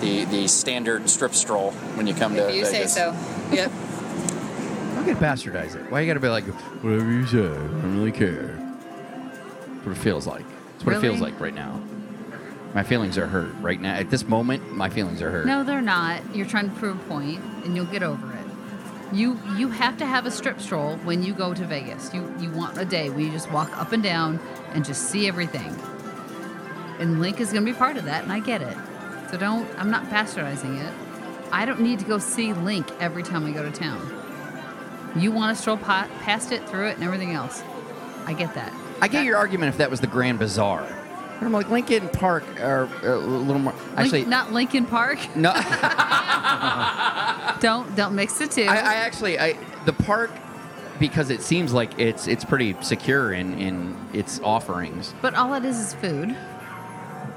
[0.00, 3.14] the the standard strip stroll when you come to if you say so.
[3.52, 3.70] Yep.
[4.94, 5.90] don't get bastardize it.
[5.90, 6.44] Why you got to be like,
[6.82, 8.56] whatever you say, I don't really care.
[8.56, 10.44] That's what it feels like.
[10.76, 11.80] It's what it feels like right now.
[12.74, 13.94] My feelings are hurt right now.
[13.94, 15.46] At this moment, my feelings are hurt.
[15.46, 16.22] No, they're not.
[16.34, 18.38] You're trying to prove a point, and you'll get over it.
[19.14, 22.14] You you have to have a strip stroll when you go to Vegas.
[22.14, 24.40] You you want a day where you just walk up and down
[24.72, 25.68] and just see everything.
[26.98, 28.76] And LINQ is going to be part of that, and I get it.
[29.30, 29.68] So don't.
[29.78, 30.94] I'm not bastardizing it.
[31.50, 34.00] I don't need to go see LINQ every time we go to town.
[35.14, 37.62] You want to stroll pa- past it, through it, and everything else.
[38.24, 38.72] I get that.
[39.02, 40.86] I get your argument if that was the Grand Bazaar.
[41.42, 43.72] But I'm like Lincoln Park are a little more.
[43.72, 45.18] LINQ- Actually, not Lincoln Park.
[45.36, 45.52] no.
[47.60, 48.62] Don't don't mix the two.
[48.62, 50.30] I, I actually, I the park
[51.00, 55.14] because it seems like it's it's pretty secure in in its offerings.
[55.20, 56.36] but all it is is food.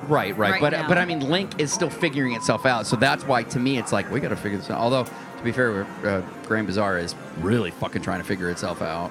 [0.08, 0.40] Right, right.
[0.52, 0.88] Right but now.
[0.88, 2.86] but I mean, LINQ is still figuring itself out.
[2.86, 4.80] So that's why to me it's like we got to figure this out.
[4.80, 9.10] Although to be fair, uh, Grand Bazaar is really fucking trying to figure itself out.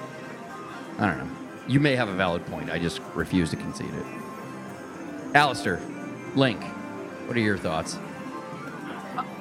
[0.99, 1.29] I don't know.
[1.67, 2.69] You may have a valid point.
[2.69, 4.05] I just refuse to concede it.
[5.35, 5.81] Alistair,
[6.35, 6.63] LINQ,
[7.27, 7.99] what are your thoughts?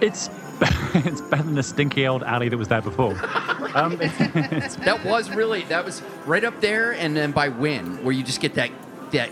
[0.01, 0.29] It's
[0.95, 3.13] it's better than the stinky old alley that was there before.
[3.75, 8.13] um, it's, That was really that was right up there, and then by Win, where
[8.13, 8.71] you just get that
[9.13, 9.31] that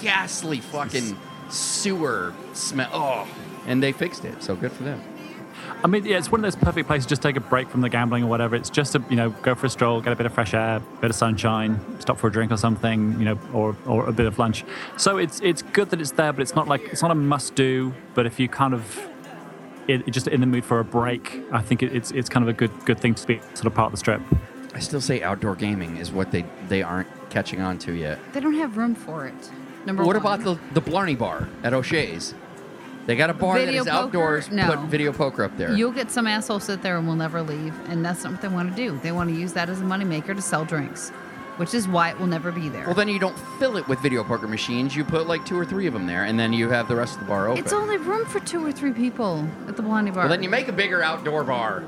[0.00, 1.18] ghastly fucking
[1.48, 2.90] sewer smell.
[2.92, 3.28] Oh,
[3.66, 5.02] and they fixed it, so good for them.
[5.84, 7.06] I mean, yeah, it's one of those perfect places.
[7.06, 8.54] Just take a break from the gambling or whatever.
[8.54, 10.80] It's just to you know go for a stroll, get a bit of fresh air,
[11.00, 14.26] bit of sunshine, stop for a drink or something, you know, or or a bit
[14.26, 14.64] of lunch.
[14.96, 17.54] So it's it's good that it's there, but it's not like it's not a must
[17.54, 17.92] do.
[18.14, 19.08] But if you kind of
[19.88, 22.48] it, just in the mood for a break, I think it, it's it's kind of
[22.48, 24.20] a good good thing to be sort of part of the strip.
[24.74, 28.18] I still say outdoor gaming is what they they aren't catching on to yet.
[28.32, 29.50] They don't have room for it.
[29.84, 30.40] Number what one.
[30.40, 32.34] about the the Blarney Bar at O'Shea's?
[33.06, 34.06] They got a bar Video that is poker?
[34.06, 34.50] outdoors.
[34.50, 34.66] No.
[34.76, 35.72] Put video poker up there.
[35.72, 38.48] You'll get some asshole sit there and will never leave, and that's not what they
[38.48, 38.98] want to do.
[39.02, 41.10] They want to use that as a moneymaker to sell drinks,
[41.56, 42.84] which is why it will never be there.
[42.86, 44.94] well, then you don't fill it with video poker machines.
[44.94, 47.14] You put like two or three of them there, and then you have the rest
[47.14, 47.62] of the bar open.
[47.64, 50.22] it's only room for two or three people at the Blarney Bar.
[50.24, 51.82] well, then you make a bigger outdoor bar.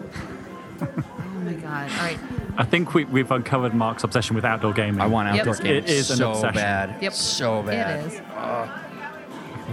[0.80, 0.86] oh
[1.44, 1.90] my god!
[1.92, 2.18] All right.
[2.56, 5.00] I think we, we've uncovered Mark's obsession with outdoor gaming.
[5.00, 5.46] I want Yep.
[5.46, 6.54] outdoor It gaming is an so obsession.
[6.54, 7.02] bad.
[7.02, 7.12] Yep.
[7.12, 8.00] So bad.
[8.06, 8.20] It is.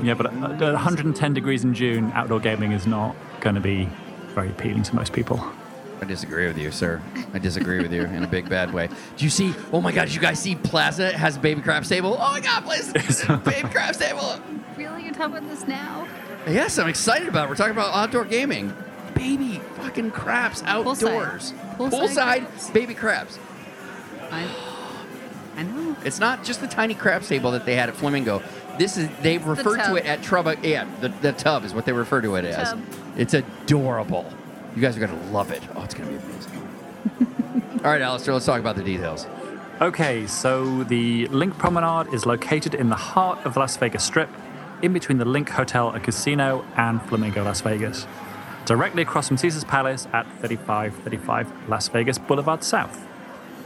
[0.04, 3.90] Yeah, but uh, at 110 degrees in June, outdoor gaming is not going to be
[4.34, 5.44] very appealing to most people.
[6.02, 7.00] I disagree with you, sir.
[7.34, 8.88] I disagree with you in a big bad way.
[9.18, 9.54] Do you see?
[9.72, 10.06] Oh my God!
[10.06, 12.16] Did you guys see Plaza has a baby crab table?
[12.20, 12.64] Oh my God!
[12.64, 12.92] Please,
[13.44, 14.40] baby crab table.
[14.76, 16.08] Really, you're talking about this now?
[16.48, 17.50] Yes, I'm excited about it.
[17.50, 18.74] We're talking about outdoor gaming.
[19.14, 21.54] Baby fucking craps outdoors.
[21.78, 22.70] Poolside Poolside crabs.
[22.72, 23.40] baby crabs.
[24.32, 24.48] I,
[25.58, 25.96] I know.
[26.04, 28.42] It's not just the tiny craps table that they had at Flamingo.
[28.82, 30.58] This is they refer to it at Trubba.
[30.64, 32.72] Yeah, the, the tub is what they refer to it as.
[32.72, 32.82] Tub.
[33.16, 34.26] It's adorable.
[34.76, 35.62] You guys are gonna love it.
[35.76, 36.68] Oh, it's gonna be amazing.
[37.86, 39.28] All right, Alistair, let's talk about the details.
[39.82, 44.30] Okay, so the LINQ Promenade is located in the heart of the Las Vegas Strip,
[44.82, 48.08] in between the LINQ Hotel and Casino and Flamingo Las Vegas,
[48.66, 53.11] directly across from Caesar's Palace at 3535 Las Vegas Boulevard South.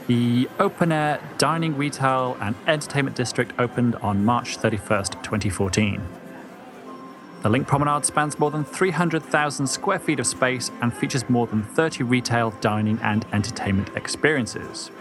[0.07, 5.99] The open air dining, retail, and entertainment district opened on March 31st, 2014.
[7.41, 11.63] The LINQ Promenade spans more than 300,000 square feet of space and features more than
[11.63, 14.91] 30 retail, dining, and entertainment experiences.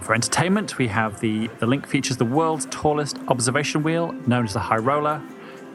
[0.00, 4.54] For entertainment, we have the, the LINQ features the world's tallest observation wheel, known as
[4.54, 5.20] the High Roller.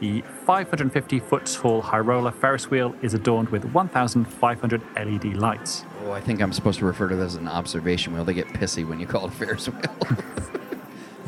[0.00, 5.84] The 550 foot tall High Roller Ferris wheel is adorned with 1,500 LED lights.
[6.12, 8.24] I think I'm supposed to refer to this as an observation wheel.
[8.24, 9.82] They get pissy when you call it a Ferris wheel.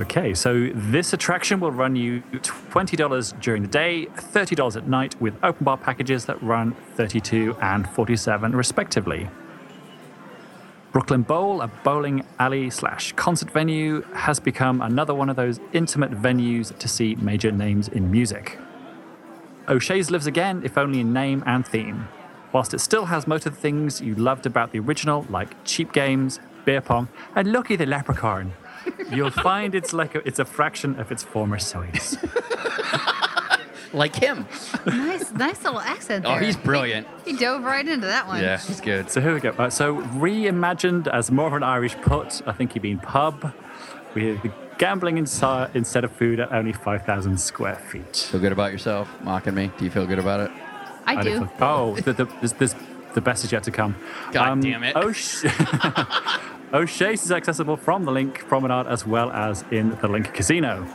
[0.01, 5.35] Okay, so this attraction will run you $20 during the day, $30 at night, with
[5.43, 9.29] open bar packages that run 32 and 47 respectively.
[10.93, 16.11] Brooklyn Bowl, a bowling alley slash concert venue, has become another one of those intimate
[16.11, 18.59] venues to see major names in music.
[19.69, 22.09] O'Shea's lives again, if only in name and theme.
[22.53, 25.93] Whilst it still has most of the things you loved about the original, like cheap
[25.93, 28.53] games, beer pong, and Lucky the Leprechaun,
[29.11, 32.19] you'll find it's like a, it's a fraction of its former size.
[33.93, 34.47] like him.
[34.87, 36.37] Nice, nice little accent There.
[36.37, 37.07] Oh, he's brilliant.
[37.25, 38.43] He dove right into that one.
[38.43, 39.11] Yeah, he's good.
[39.11, 39.51] So here we go.
[39.51, 43.53] Uh, so reimagined as more of an Irish put, I think you mean pub,
[44.15, 44.41] with
[44.79, 48.29] gambling insi- instead of food at only 5,000 square feet.
[48.31, 49.09] Feel good about yourself?
[49.23, 49.71] Mocking me?
[49.79, 50.51] Do you feel good about it?
[51.07, 51.39] I I do.
[51.39, 52.75] feel- Oh, the, the, this, this,
[53.15, 53.97] the best is yet to come.
[54.33, 54.97] God um, damn it.
[54.97, 55.45] O'Sh-
[56.73, 60.87] O'Shea's is accessible from the LINQ Promenade as well as in the LINQ Casino.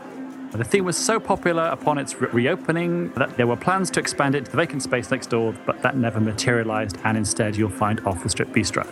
[0.53, 4.33] The theme was so popular upon its re- reopening that there were plans to expand
[4.33, 7.99] it to the vacant space next door, but that never materialized, and instead you'll find
[8.07, 8.87] Off the Strip Bistro.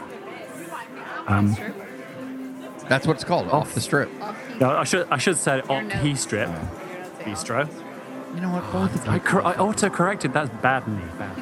[1.28, 1.56] Um,
[2.88, 3.48] That's what it's called.
[3.50, 4.12] Off the strip.
[4.60, 5.96] No, I should I should say Off no.
[5.98, 6.50] He Strip
[7.22, 7.68] Bistro.
[8.36, 8.70] You know what?
[8.72, 10.34] Both of I, cor- I auto corrected.
[10.34, 11.02] That's bad me.
[11.18, 11.36] Bad.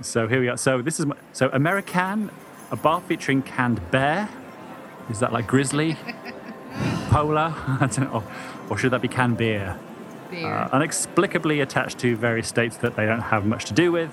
[0.00, 0.56] so here we are.
[0.56, 2.30] So this is my- so American,
[2.70, 4.28] a bar featuring canned bear.
[5.10, 5.98] Is that like grizzly?
[7.10, 7.54] Polar?
[7.66, 8.24] I don't know.
[8.70, 9.78] Or should that be canned beer?
[10.30, 10.46] Beer.
[10.46, 14.10] Uh, inexplicably attached to various states that they don't have much to do with.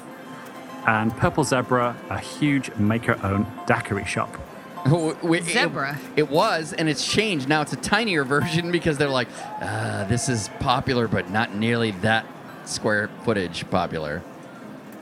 [0.86, 4.38] And Purple Zebra, a huge maker-owned daiquiri shop.
[5.24, 5.98] It- Zebra.
[6.16, 7.48] It, was, and it's changed.
[7.48, 9.28] Now it's a tinier version because they're like,
[9.62, 12.26] uh, this is popular, but not nearly that
[12.66, 14.22] square footage popular.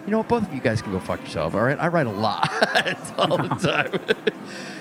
[0.05, 0.27] You know what?
[0.27, 1.77] Both of you guys can go fuck yourself, all right?
[1.79, 2.49] I write a lot
[3.17, 4.17] all the time.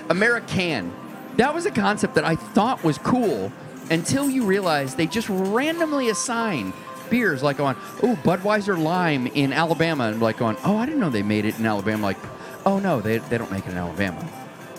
[0.09, 0.93] American.
[1.37, 3.53] That was a concept that I thought was cool
[3.91, 6.73] until you realize they just randomly assign
[7.11, 11.11] beers like on, oh, Budweiser Lime in Alabama, and like going, oh, I didn't know
[11.11, 12.03] they made it in Alabama.
[12.03, 12.19] Like,
[12.65, 14.27] oh no, they, they don't make it in Alabama.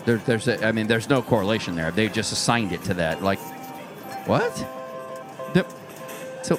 [0.04, 1.90] There, there's, a, I mean, there's no correlation there.
[1.90, 3.22] They just assigned it to that.
[3.22, 3.38] Like,
[4.26, 4.54] what?
[5.54, 5.64] The,
[6.42, 6.58] so,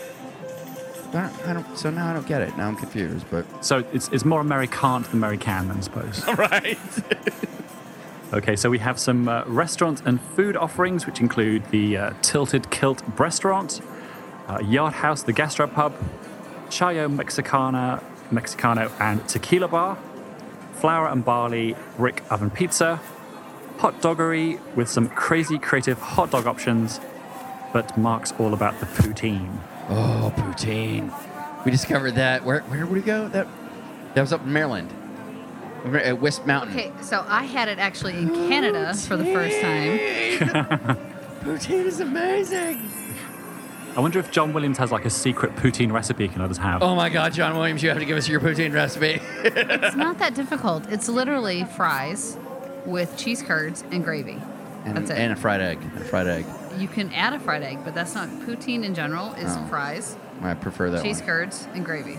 [1.10, 2.56] I don't, I don't, so now I don't get it.
[2.58, 3.26] Now I'm confused.
[3.30, 6.26] But So it's, it's more Americant than American, I suppose.
[6.38, 6.78] right.
[8.34, 12.72] Okay, so we have some uh, restaurant and food offerings, which include the uh, Tilted
[12.72, 13.80] Kilt Restaurant,
[14.48, 15.94] uh, Yard House, the Gastropub,
[16.70, 18.02] Chayo Mexicana,
[18.32, 20.00] Mexicano and Tequila Bar,
[20.74, 23.00] Flour and Barley Brick Oven Pizza,
[23.84, 27.02] Haute Doggery with some crazy creative hot dog options,
[27.74, 29.60] but Mark's all about the poutine.
[29.90, 31.14] Oh, poutine.
[31.66, 32.46] We discovered that.
[32.46, 33.28] Where where would we go?
[33.28, 33.46] That
[34.14, 34.90] that was up in Maryland,
[35.96, 36.74] at West Mountain.
[36.80, 39.98] Okay, so I had it actually in Canada for the first time.
[41.42, 42.90] Poutine is amazing.
[43.98, 46.58] I wonder if John Williams has like a secret poutine recipe he can let us
[46.58, 46.82] have.
[46.82, 49.22] Oh my God, John Williams, you have to give us your poutine recipe.
[49.44, 50.90] It's not that difficult.
[50.90, 52.38] It's literally fries
[52.86, 54.42] with cheese curds and gravy.
[54.86, 55.18] and, That's it.
[55.18, 55.80] and a fried egg.
[55.82, 56.46] And a fried egg.
[56.78, 59.32] You can add a fried egg, but that's not poutine in general.
[59.34, 59.66] Is Oh.
[59.70, 61.28] fries, I prefer that cheese one.
[61.28, 62.18] curds, and gravy.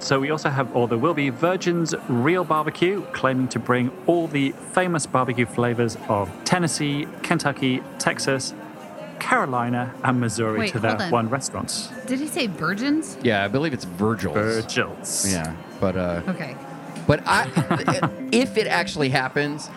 [0.00, 4.26] So we also have, or there will be, Virgin's Real Barbecue, claiming to bring all
[4.26, 8.52] the famous barbecue flavors of Tennessee, Kentucky, Texas,
[9.18, 11.10] Carolina, and Missouri Wait, to their on.
[11.10, 11.88] one restaurants.
[12.06, 13.16] Did he say virgins?
[13.22, 14.34] Yeah, I believe it's Virgil's.
[14.34, 15.32] Virgil's.
[15.32, 16.54] Yeah, but uh, Okay.
[17.06, 17.48] But I,
[18.32, 19.68] if it actually happens,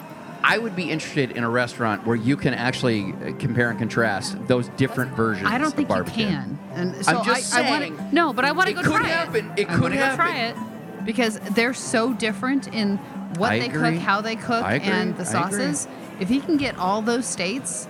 [0.44, 4.38] I would be interested in a restaurant where you can actually uh, compare and contrast
[4.48, 5.50] those different versions.
[5.52, 6.60] I don't think of you can.
[6.74, 8.92] And so I'm just I, I saying, wanna, no, but I want to go could
[8.96, 9.52] try happen.
[9.58, 9.62] it.
[9.62, 11.06] It I could go try it happen.
[11.06, 12.98] because they're so different in
[13.38, 13.94] what I they agree.
[13.94, 15.88] cook, how they cook, and the sauces.
[16.20, 17.88] If he can get all those states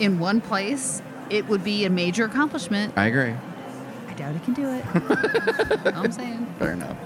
[0.00, 2.94] in one place, it would be a major accomplishment.
[2.96, 3.34] I agree.
[4.08, 4.84] I doubt he can do it.
[5.94, 6.46] I'm saying.
[6.58, 6.96] Fair enough.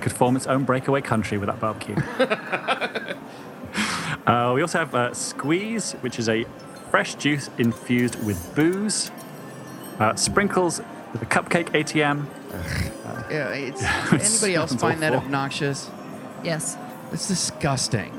[0.00, 1.94] It could form its own breakaway country with that barbecue.
[4.26, 6.46] uh, we also have uh, Squeeze, which is a
[6.90, 9.10] fresh juice infused with booze.
[9.98, 10.80] Uh, sprinkles
[11.12, 12.24] with a cupcake ATM.
[13.30, 15.90] Yeah, it's, It anybody else sounds find that obnoxious?
[16.42, 16.78] Yes.
[17.12, 18.10] It's disgusting.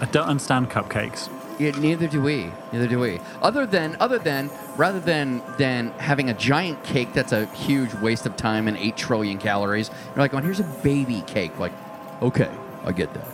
[0.00, 1.30] I don't understand cupcakes.
[1.58, 2.50] Yeah, neither do we.
[2.72, 3.20] Neither do we.
[3.40, 8.26] Other than, other than, rather than than having a giant cake that's a huge waste
[8.26, 11.72] of time and eight trillion calories, you're like, "Oh, here's a baby cake." Like,
[12.20, 12.50] okay,
[12.84, 13.26] I get that,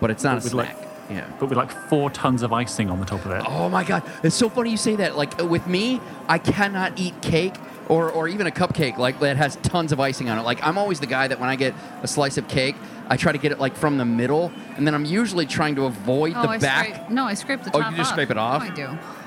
[0.00, 0.88] but it's not a With like- snack.
[1.10, 1.26] yeah.
[1.38, 3.42] But with like four tons of icing on the top of it.
[3.46, 5.16] Oh my god, it's so funny you say that.
[5.16, 7.54] Like uh, with me, I cannot eat cake
[7.88, 10.42] or, or even a cupcake like that has tons of icing on it.
[10.42, 12.76] Like I'm always the guy that when I get a slice of cake,
[13.10, 15.84] I try to get it like from the middle, and then I'm usually trying to
[15.86, 16.94] avoid Oh, the I back.
[16.94, 17.84] scrape, no, I scrape the top.
[17.84, 18.14] Oh, you just off.
[18.14, 18.62] scrape it off?
[18.62, 18.86] Oh, I do.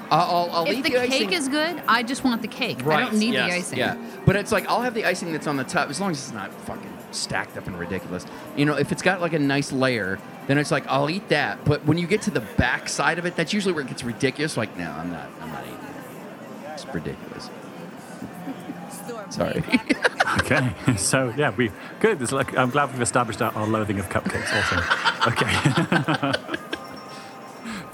[0.09, 1.33] I'll, I'll, I'll If eat the, the, cake icing.
[1.33, 2.81] is good, I just want the cake.
[2.81, 3.79] I Right, don't need yes, the icing.
[3.79, 6.19] Yeah, but it's like I'll have the icing that's on the top as long as
[6.19, 8.25] it's not fucking stacked up and ridiculous.
[8.55, 10.17] You know, if it's got like a nice layer,
[10.47, 11.65] then it's like I'll eat that.
[11.65, 14.03] But when you get to the back side of it, that's usually where it gets
[14.03, 14.55] ridiculous.
[14.55, 15.29] Like, no, I'm not.
[15.41, 16.71] I'm not eating it.
[16.73, 17.49] It's ridiculous.
[19.29, 19.63] Sorry.
[20.39, 22.21] Okay, so yeah, we good.
[22.21, 24.51] It's like, I'm glad we've established our, our loathing of cupcakes.
[24.53, 24.83] Awesome.
[25.25, 25.45] Okay.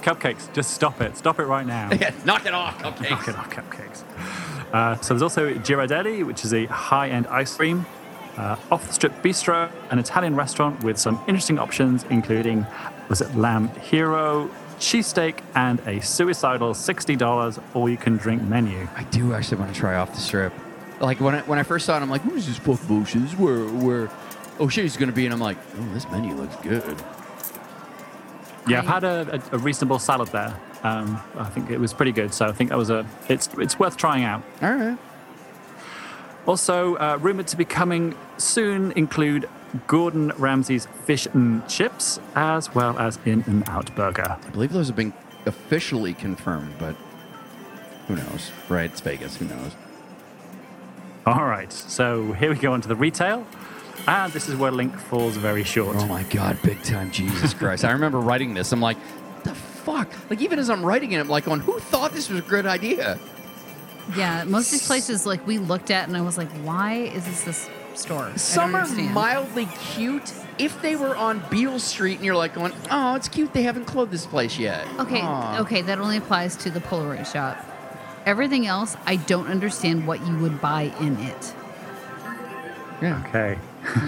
[0.02, 1.15] cupcakes, just stop it.
[1.15, 1.91] Stop it right now.
[1.91, 4.04] yeah, knock it off, Knock it off, cupcakes.
[4.73, 7.86] Uh, so there's also Ghirardelli, which is a high-end ice cream,
[8.38, 12.65] uh, off-the-strip bistro, an Italian restaurant with some interesting options, including
[13.10, 14.49] was it lamb hero,
[14.80, 18.88] cheesesteak, and a suicidal $60 all-you-can-drink menu.
[18.95, 20.54] I do actually want to try off the strip.
[20.99, 23.21] Like when I, when I first saw it, I'm like, what is this fuck bullshit?
[23.21, 24.12] This is where where
[24.59, 27.01] O'Shea's gonna be, and I'm like, oh, this menu looks good.
[28.67, 30.59] Yeah, I've had a, a, a reasonable salad there.
[30.83, 33.79] Um, I think it was pretty good, so I think that was a it's it's
[33.79, 34.43] worth trying out.
[34.62, 34.97] All right.
[36.45, 39.47] Also, uh, rumored to be coming soon include
[39.88, 44.38] Gordon Ramsay's fish and chips, as well as In and Out Burger.
[44.43, 45.13] I believe those have been
[45.45, 46.95] officially confirmed, but
[48.07, 48.51] who knows?
[48.67, 48.89] Right?
[48.89, 49.38] It's Vegas.
[49.38, 49.75] Who knows?
[51.29, 53.45] All right, so here we go on to the retail,
[54.07, 55.95] and this is where LINQ falls very short.
[55.95, 57.11] Oh my God, big time!
[57.11, 57.85] Jesus Christ!
[57.85, 58.71] I remember writing this.
[58.71, 58.97] I'm like,
[59.43, 60.11] the fuck?
[60.31, 62.65] Like even as I'm writing it, I'm like, on who thought this was a good
[62.65, 63.19] idea?
[64.15, 67.25] Yeah, most of these places like we looked at, and I was like, why is
[67.25, 68.35] this this store?
[68.35, 69.13] Some are understand.
[69.13, 70.33] mildly cute.
[70.57, 73.53] If they were on Beale Street and you're like going, oh, it's cute.
[73.53, 74.87] They haven't clothed this place yet.
[74.97, 75.59] Okay, Aw.
[75.59, 77.63] okay, that only applies to the Polaroid shop.
[78.29, 81.55] Everything else, I don't understand what you would buy in it.
[83.01, 83.23] Yeah.
[83.25, 83.57] Okay.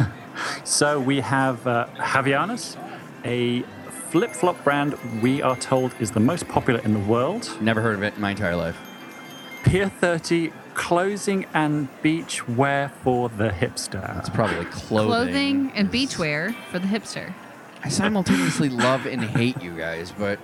[0.64, 2.78] so we have uh, Havaianas,
[3.26, 3.64] a
[4.12, 7.50] flip flop brand we are told is the most popular in the world.
[7.62, 8.78] Never heard of it in my entire life.
[9.64, 14.20] Pier 30 clothing and beach wear for the hipster.
[14.20, 15.08] It's probably clothing.
[15.08, 17.34] Clothing and beachwear for the hipster.
[17.84, 20.38] I simultaneously love and hate you guys, but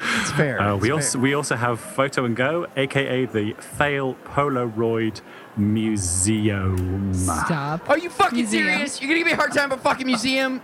[0.00, 0.60] it's fair.
[0.60, 0.94] Uh, It's we fair.
[0.96, 5.20] also we also have Photo and Go, aka the Fail Polaroid
[5.56, 7.12] Museum.
[7.14, 7.88] Stop.
[7.90, 8.64] Are you fucking Museum.
[8.66, 9.00] serious?
[9.00, 10.60] You're gonna give me a hard time about fucking museum?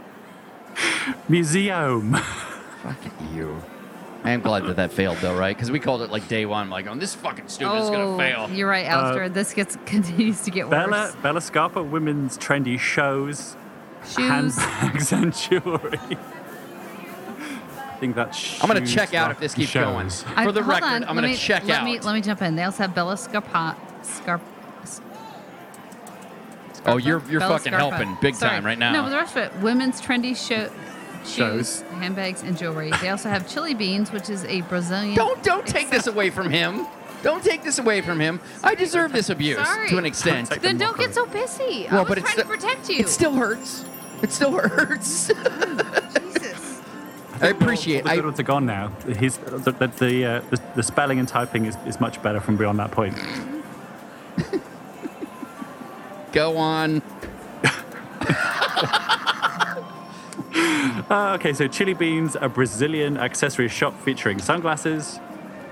[1.28, 2.14] Museum.
[2.14, 2.96] Fuck
[3.34, 3.62] you.
[4.24, 5.54] I am glad that that failed though, right?
[5.56, 6.64] Because we called it like day one.
[6.64, 8.48] I'm like, oh, this fucking stupid is gonna fail.
[8.50, 9.28] You're right, Alistair.
[9.28, 10.86] this gets continues to get worse.
[10.88, 13.56] Bella Bella Scarpa women's trendy shows,
[14.04, 14.16] Shoes.
[14.56, 15.98] handbags and jewelry.
[18.02, 18.60] I think that's.
[18.60, 20.06] I'm gonna check out if this keeps going.
[20.08, 20.24] shows.
[20.34, 21.84] I- For the record, on, I'm let gonna me- check let out.
[21.84, 22.56] Me, let me jump in.
[22.56, 23.76] They also have Bella Scarpa.
[24.02, 24.40] Scarp,
[26.84, 28.50] Oh, you're- you're Bella fucking helping big Sorry.
[28.50, 28.90] time right now.
[28.90, 30.68] No, but the rest of it, women's trendy show,
[31.24, 31.84] shoes, Shows.
[32.00, 32.90] handbags, and jewelry.
[33.00, 35.14] They also have Chilli Beans, which is a Brazilian.
[35.14, 36.88] Don't don't take this away from him.
[37.22, 38.40] Don't take this away from him.
[38.64, 39.88] I deserve this abuse Sorry.
[39.90, 40.50] to an extent.
[40.50, 41.88] Don't Then don't get so pissy.
[41.88, 42.98] I Well, was but it's trying to protect you.
[42.98, 43.84] It still hurts.
[44.22, 45.30] It still hurts.
[47.42, 48.04] I appreciate.
[48.04, 48.92] The good ones are gone now.
[49.18, 52.56] He's, the the the, uh, the the spelling and typing is, is much better from
[52.56, 53.18] beyond that point.
[56.32, 57.02] go on.
[61.10, 65.20] Uh, okay, so Chilli Beans, a Brazilian accessory shop featuring sunglasses.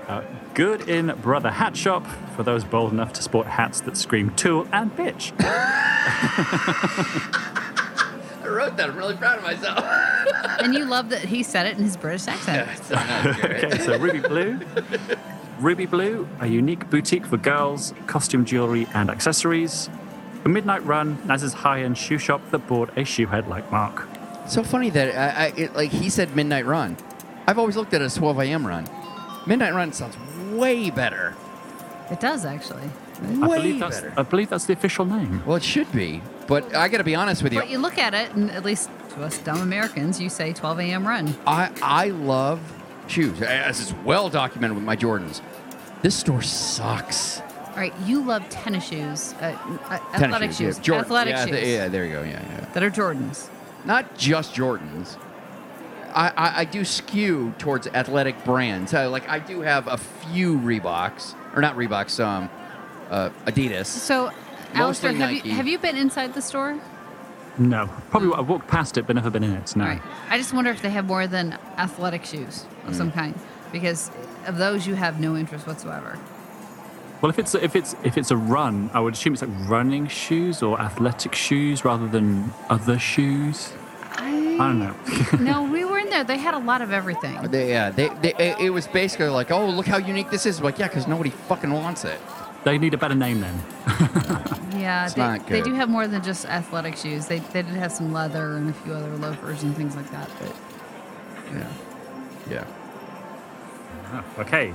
[0.07, 0.21] Uh,
[0.53, 2.05] Goorin Brother Hat Shop
[2.35, 5.31] for those bold enough to sport hats that scream tool and bitch.
[8.43, 8.89] I wrote that.
[8.89, 9.83] I'm really proud of myself.
[10.59, 12.69] And you love that he said it in his British accent.
[12.91, 14.59] Okay, so Ruby Blue.
[15.59, 19.89] Ruby Blue, a unique boutique for girls, costume jewelry, and accessories.
[20.43, 24.07] A midnight run, Naz's high-end shoe shop that bought a shoehead like Mark.
[24.47, 26.97] So funny that I, I it, like he said midnight run.
[27.47, 28.65] I've always looked at it as 12 a.m.
[28.65, 28.87] run.
[29.45, 30.17] Midnight run sounds
[30.51, 31.35] way better.
[32.09, 32.89] It does actually.
[33.41, 34.13] I Way believe that's better.
[34.17, 35.43] I believe that's the official name.
[35.45, 37.59] well, it should be, but I got to be honest with you.
[37.59, 40.79] But you look at it, and at least to us dumb Americans, you say 12
[40.79, 41.07] a.m.
[41.07, 41.35] run.
[41.45, 42.59] I I love
[43.07, 43.41] shoes.
[43.41, 45.41] As is well documented with my Jordans.
[46.01, 47.41] This store sucks.
[47.41, 49.57] All right, you love tennis shoes, uh,
[49.89, 50.55] uh, Tennis athletic yeah.
[50.57, 52.23] shoes, Jordan- athletic yeah, shoes th- yeah, there you go.
[52.23, 52.65] Yeah, yeah.
[52.73, 53.49] that are Jordans.
[53.85, 55.17] Not just Jordans.
[56.13, 58.93] I, I, I do skew towards athletic brands.
[58.93, 62.49] Uh, like I do have a few Reeboks, or not Reeboks, um,
[63.09, 63.85] uh, Adidas.
[63.85, 64.31] So,
[64.73, 65.47] Alistair, have Nike.
[65.47, 66.77] you, have you been inside the store?
[67.57, 69.75] No, probably I've walked past it but never been in it.
[69.75, 69.83] No.
[69.83, 70.01] All right.
[70.29, 72.97] I just wonder if they have more than athletic shoes of Mm.
[72.97, 73.35] some kind,
[73.71, 74.09] because
[74.47, 76.17] of those you have no interest whatsoever.
[77.21, 80.07] Well, if it's if it's if it's a run, I would assume it's like running
[80.07, 83.73] shoes or athletic shoes rather than other shoes.
[84.17, 84.95] I don't know.
[85.39, 86.23] no, we were in there.
[86.23, 87.41] They had a lot of everything.
[87.51, 90.61] They, yeah, they, they, it- it was basically like, oh, look how unique this is.
[90.61, 92.19] Like, yeah, because nobody fucking wants it.
[92.63, 93.61] They need a better name then.
[94.81, 97.27] Yeah, they, they do have more than just athletic shoes.
[97.27, 100.29] They, they did have some leather and a few other loafers and things like that.
[100.39, 100.55] But
[101.53, 101.67] Yeah.
[102.49, 102.65] Yeah.
[104.11, 104.73] Oh, okay.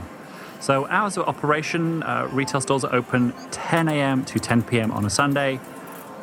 [0.60, 4.24] So hours of operation, uh, retail stores are open 10 a.m.
[4.26, 4.92] to 10 p.m.
[4.92, 5.60] on a Sunday,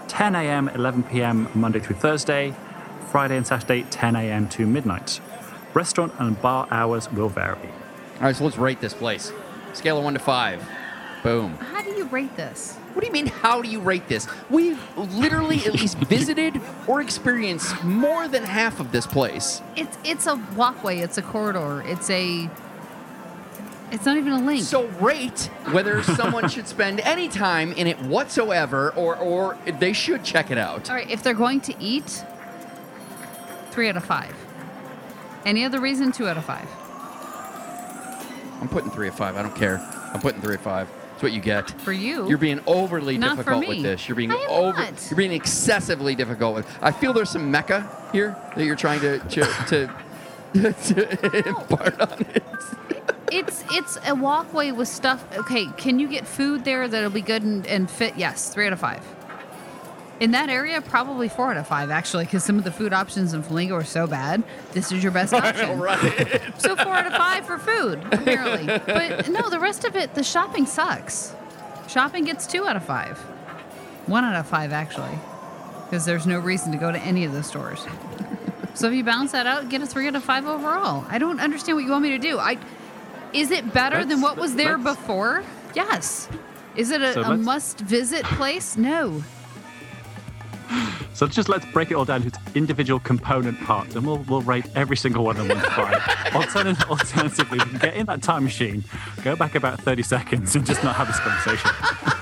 [0.07, 0.69] 10 a.m.
[0.69, 1.49] 11 p.m.
[1.53, 2.53] Monday through Thursday,
[3.11, 4.47] Friday and Saturday 10 a.m.
[4.49, 5.19] to midnight.
[5.73, 7.57] Restaurant and bar hours will vary.
[8.15, 9.31] All right, so let's rate this place.
[9.73, 10.63] Scale of one to five.
[11.23, 11.53] Boom.
[11.55, 12.77] how do you rate this?
[12.93, 14.27] What do you mean, how do you rate this?
[14.49, 19.61] We've literally at least visited or experienced more than half of this place.
[19.75, 20.99] It's it's a walkway.
[20.99, 21.81] It's a corridor.
[21.85, 22.49] It's a.
[23.91, 24.63] It's not even a link.
[24.63, 30.23] So rate whether someone should spend any time in it whatsoever or, or they should
[30.23, 30.89] check it out.
[30.89, 32.23] All right, if they're going to eat,
[33.69, 34.35] three out of five.
[35.45, 36.67] Any other reason, two out of five.
[38.61, 39.35] I'm putting three of five.
[39.35, 39.77] I don't care.
[40.13, 40.89] I'm putting three of five.
[41.23, 41.71] What you get.
[41.81, 43.83] For you, You're being overly Not for difficult with me.
[43.83, 44.09] this.
[44.09, 44.77] You're being I am over.
[44.77, 45.07] not.
[45.09, 46.67] You're being excessively difficult with.
[46.81, 49.89] I feel there's some mecca here that you're trying to to,
[50.53, 52.43] to, to impart on it.
[53.31, 55.25] it's it's a walkway with stuff.
[55.37, 58.17] Okay, can you get food there that'll be good and, and fit?
[58.17, 59.01] Yes, three out of five.
[60.23, 63.33] In that area, probably four out of five actually, because some of the food options
[63.33, 64.41] in Flamingo are so bad.
[64.71, 65.77] This is your best option.
[65.81, 66.41] right.
[66.57, 68.67] So four out of five for food, apparently.
[68.85, 71.35] But no, the rest of it, the shopping sucks.
[71.89, 73.17] Shopping gets two out of five.
[74.07, 75.11] One out of five, actually.
[75.83, 77.85] Because there's no reason to go to any of the stores.
[78.75, 81.05] So if you balance that out, get a three out of five overall.
[81.07, 82.39] I don't understand what you want me to do.
[82.39, 82.57] I
[83.31, 85.43] is it better than what was there before?
[85.75, 86.27] Yes.
[86.75, 88.75] Is it a, So a must visit place?
[88.75, 89.23] No.
[91.13, 94.41] So just let's break it all down to its individual component parts, and we'll we'll
[94.41, 95.93] rate every single one of them one to five.
[96.33, 98.83] Alternat- alternatively, we can get in that time machine,
[99.23, 101.69] go back about thirty seconds, and just not have this conversation.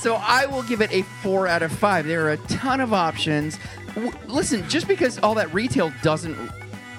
[0.00, 2.06] So I will give it a four out of five.
[2.06, 3.58] There are a ton of options.
[3.96, 6.36] W- listen, just because all that retail doesn't,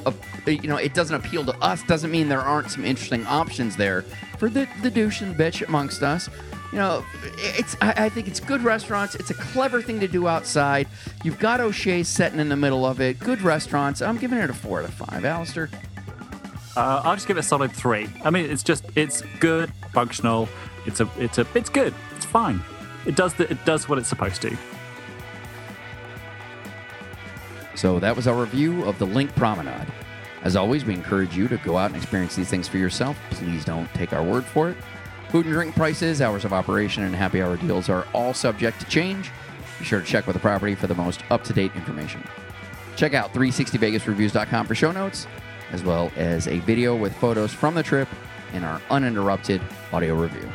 [0.05, 0.11] uh,
[0.45, 4.01] you know, it doesn't appeal to us, doesn't mean there aren't some interesting options there
[4.37, 6.29] for the the douche and bitch amongst us.
[6.71, 7.05] You know,
[7.37, 9.15] it's I, I think it's good restaurants.
[9.15, 10.87] It's a clever thing to do outside.
[11.23, 13.19] You've got O'Shea's setting in the middle of it.
[13.19, 14.01] Good restaurants.
[14.01, 15.25] I'm giving it a four out of five.
[15.25, 15.69] Alistair.
[16.77, 18.07] Uh, I'll just give it a solid three.
[18.23, 20.47] I mean, it's just it's good, functional.
[20.85, 21.93] It's a it's a it's good.
[22.15, 22.61] It's fine.
[23.05, 24.55] It does the, it does what it's supposed to.
[27.75, 29.87] So that was our review of the LINQ Promenade.
[30.43, 33.17] As always, we encourage you to go out and experience these things for yourself.
[33.31, 34.77] Please don't take our word for it.
[35.29, 38.85] Food and drink prices, hours of operation, and happy hour deals are all subject to
[38.87, 39.29] change.
[39.77, 42.23] Be sure to check with the property for the most up to date information.
[42.95, 45.27] Check out 360vegasreviews.com for show notes,
[45.71, 48.07] as well as a video with photos from the trip
[48.53, 49.61] and our uninterrupted
[49.93, 50.49] audio review.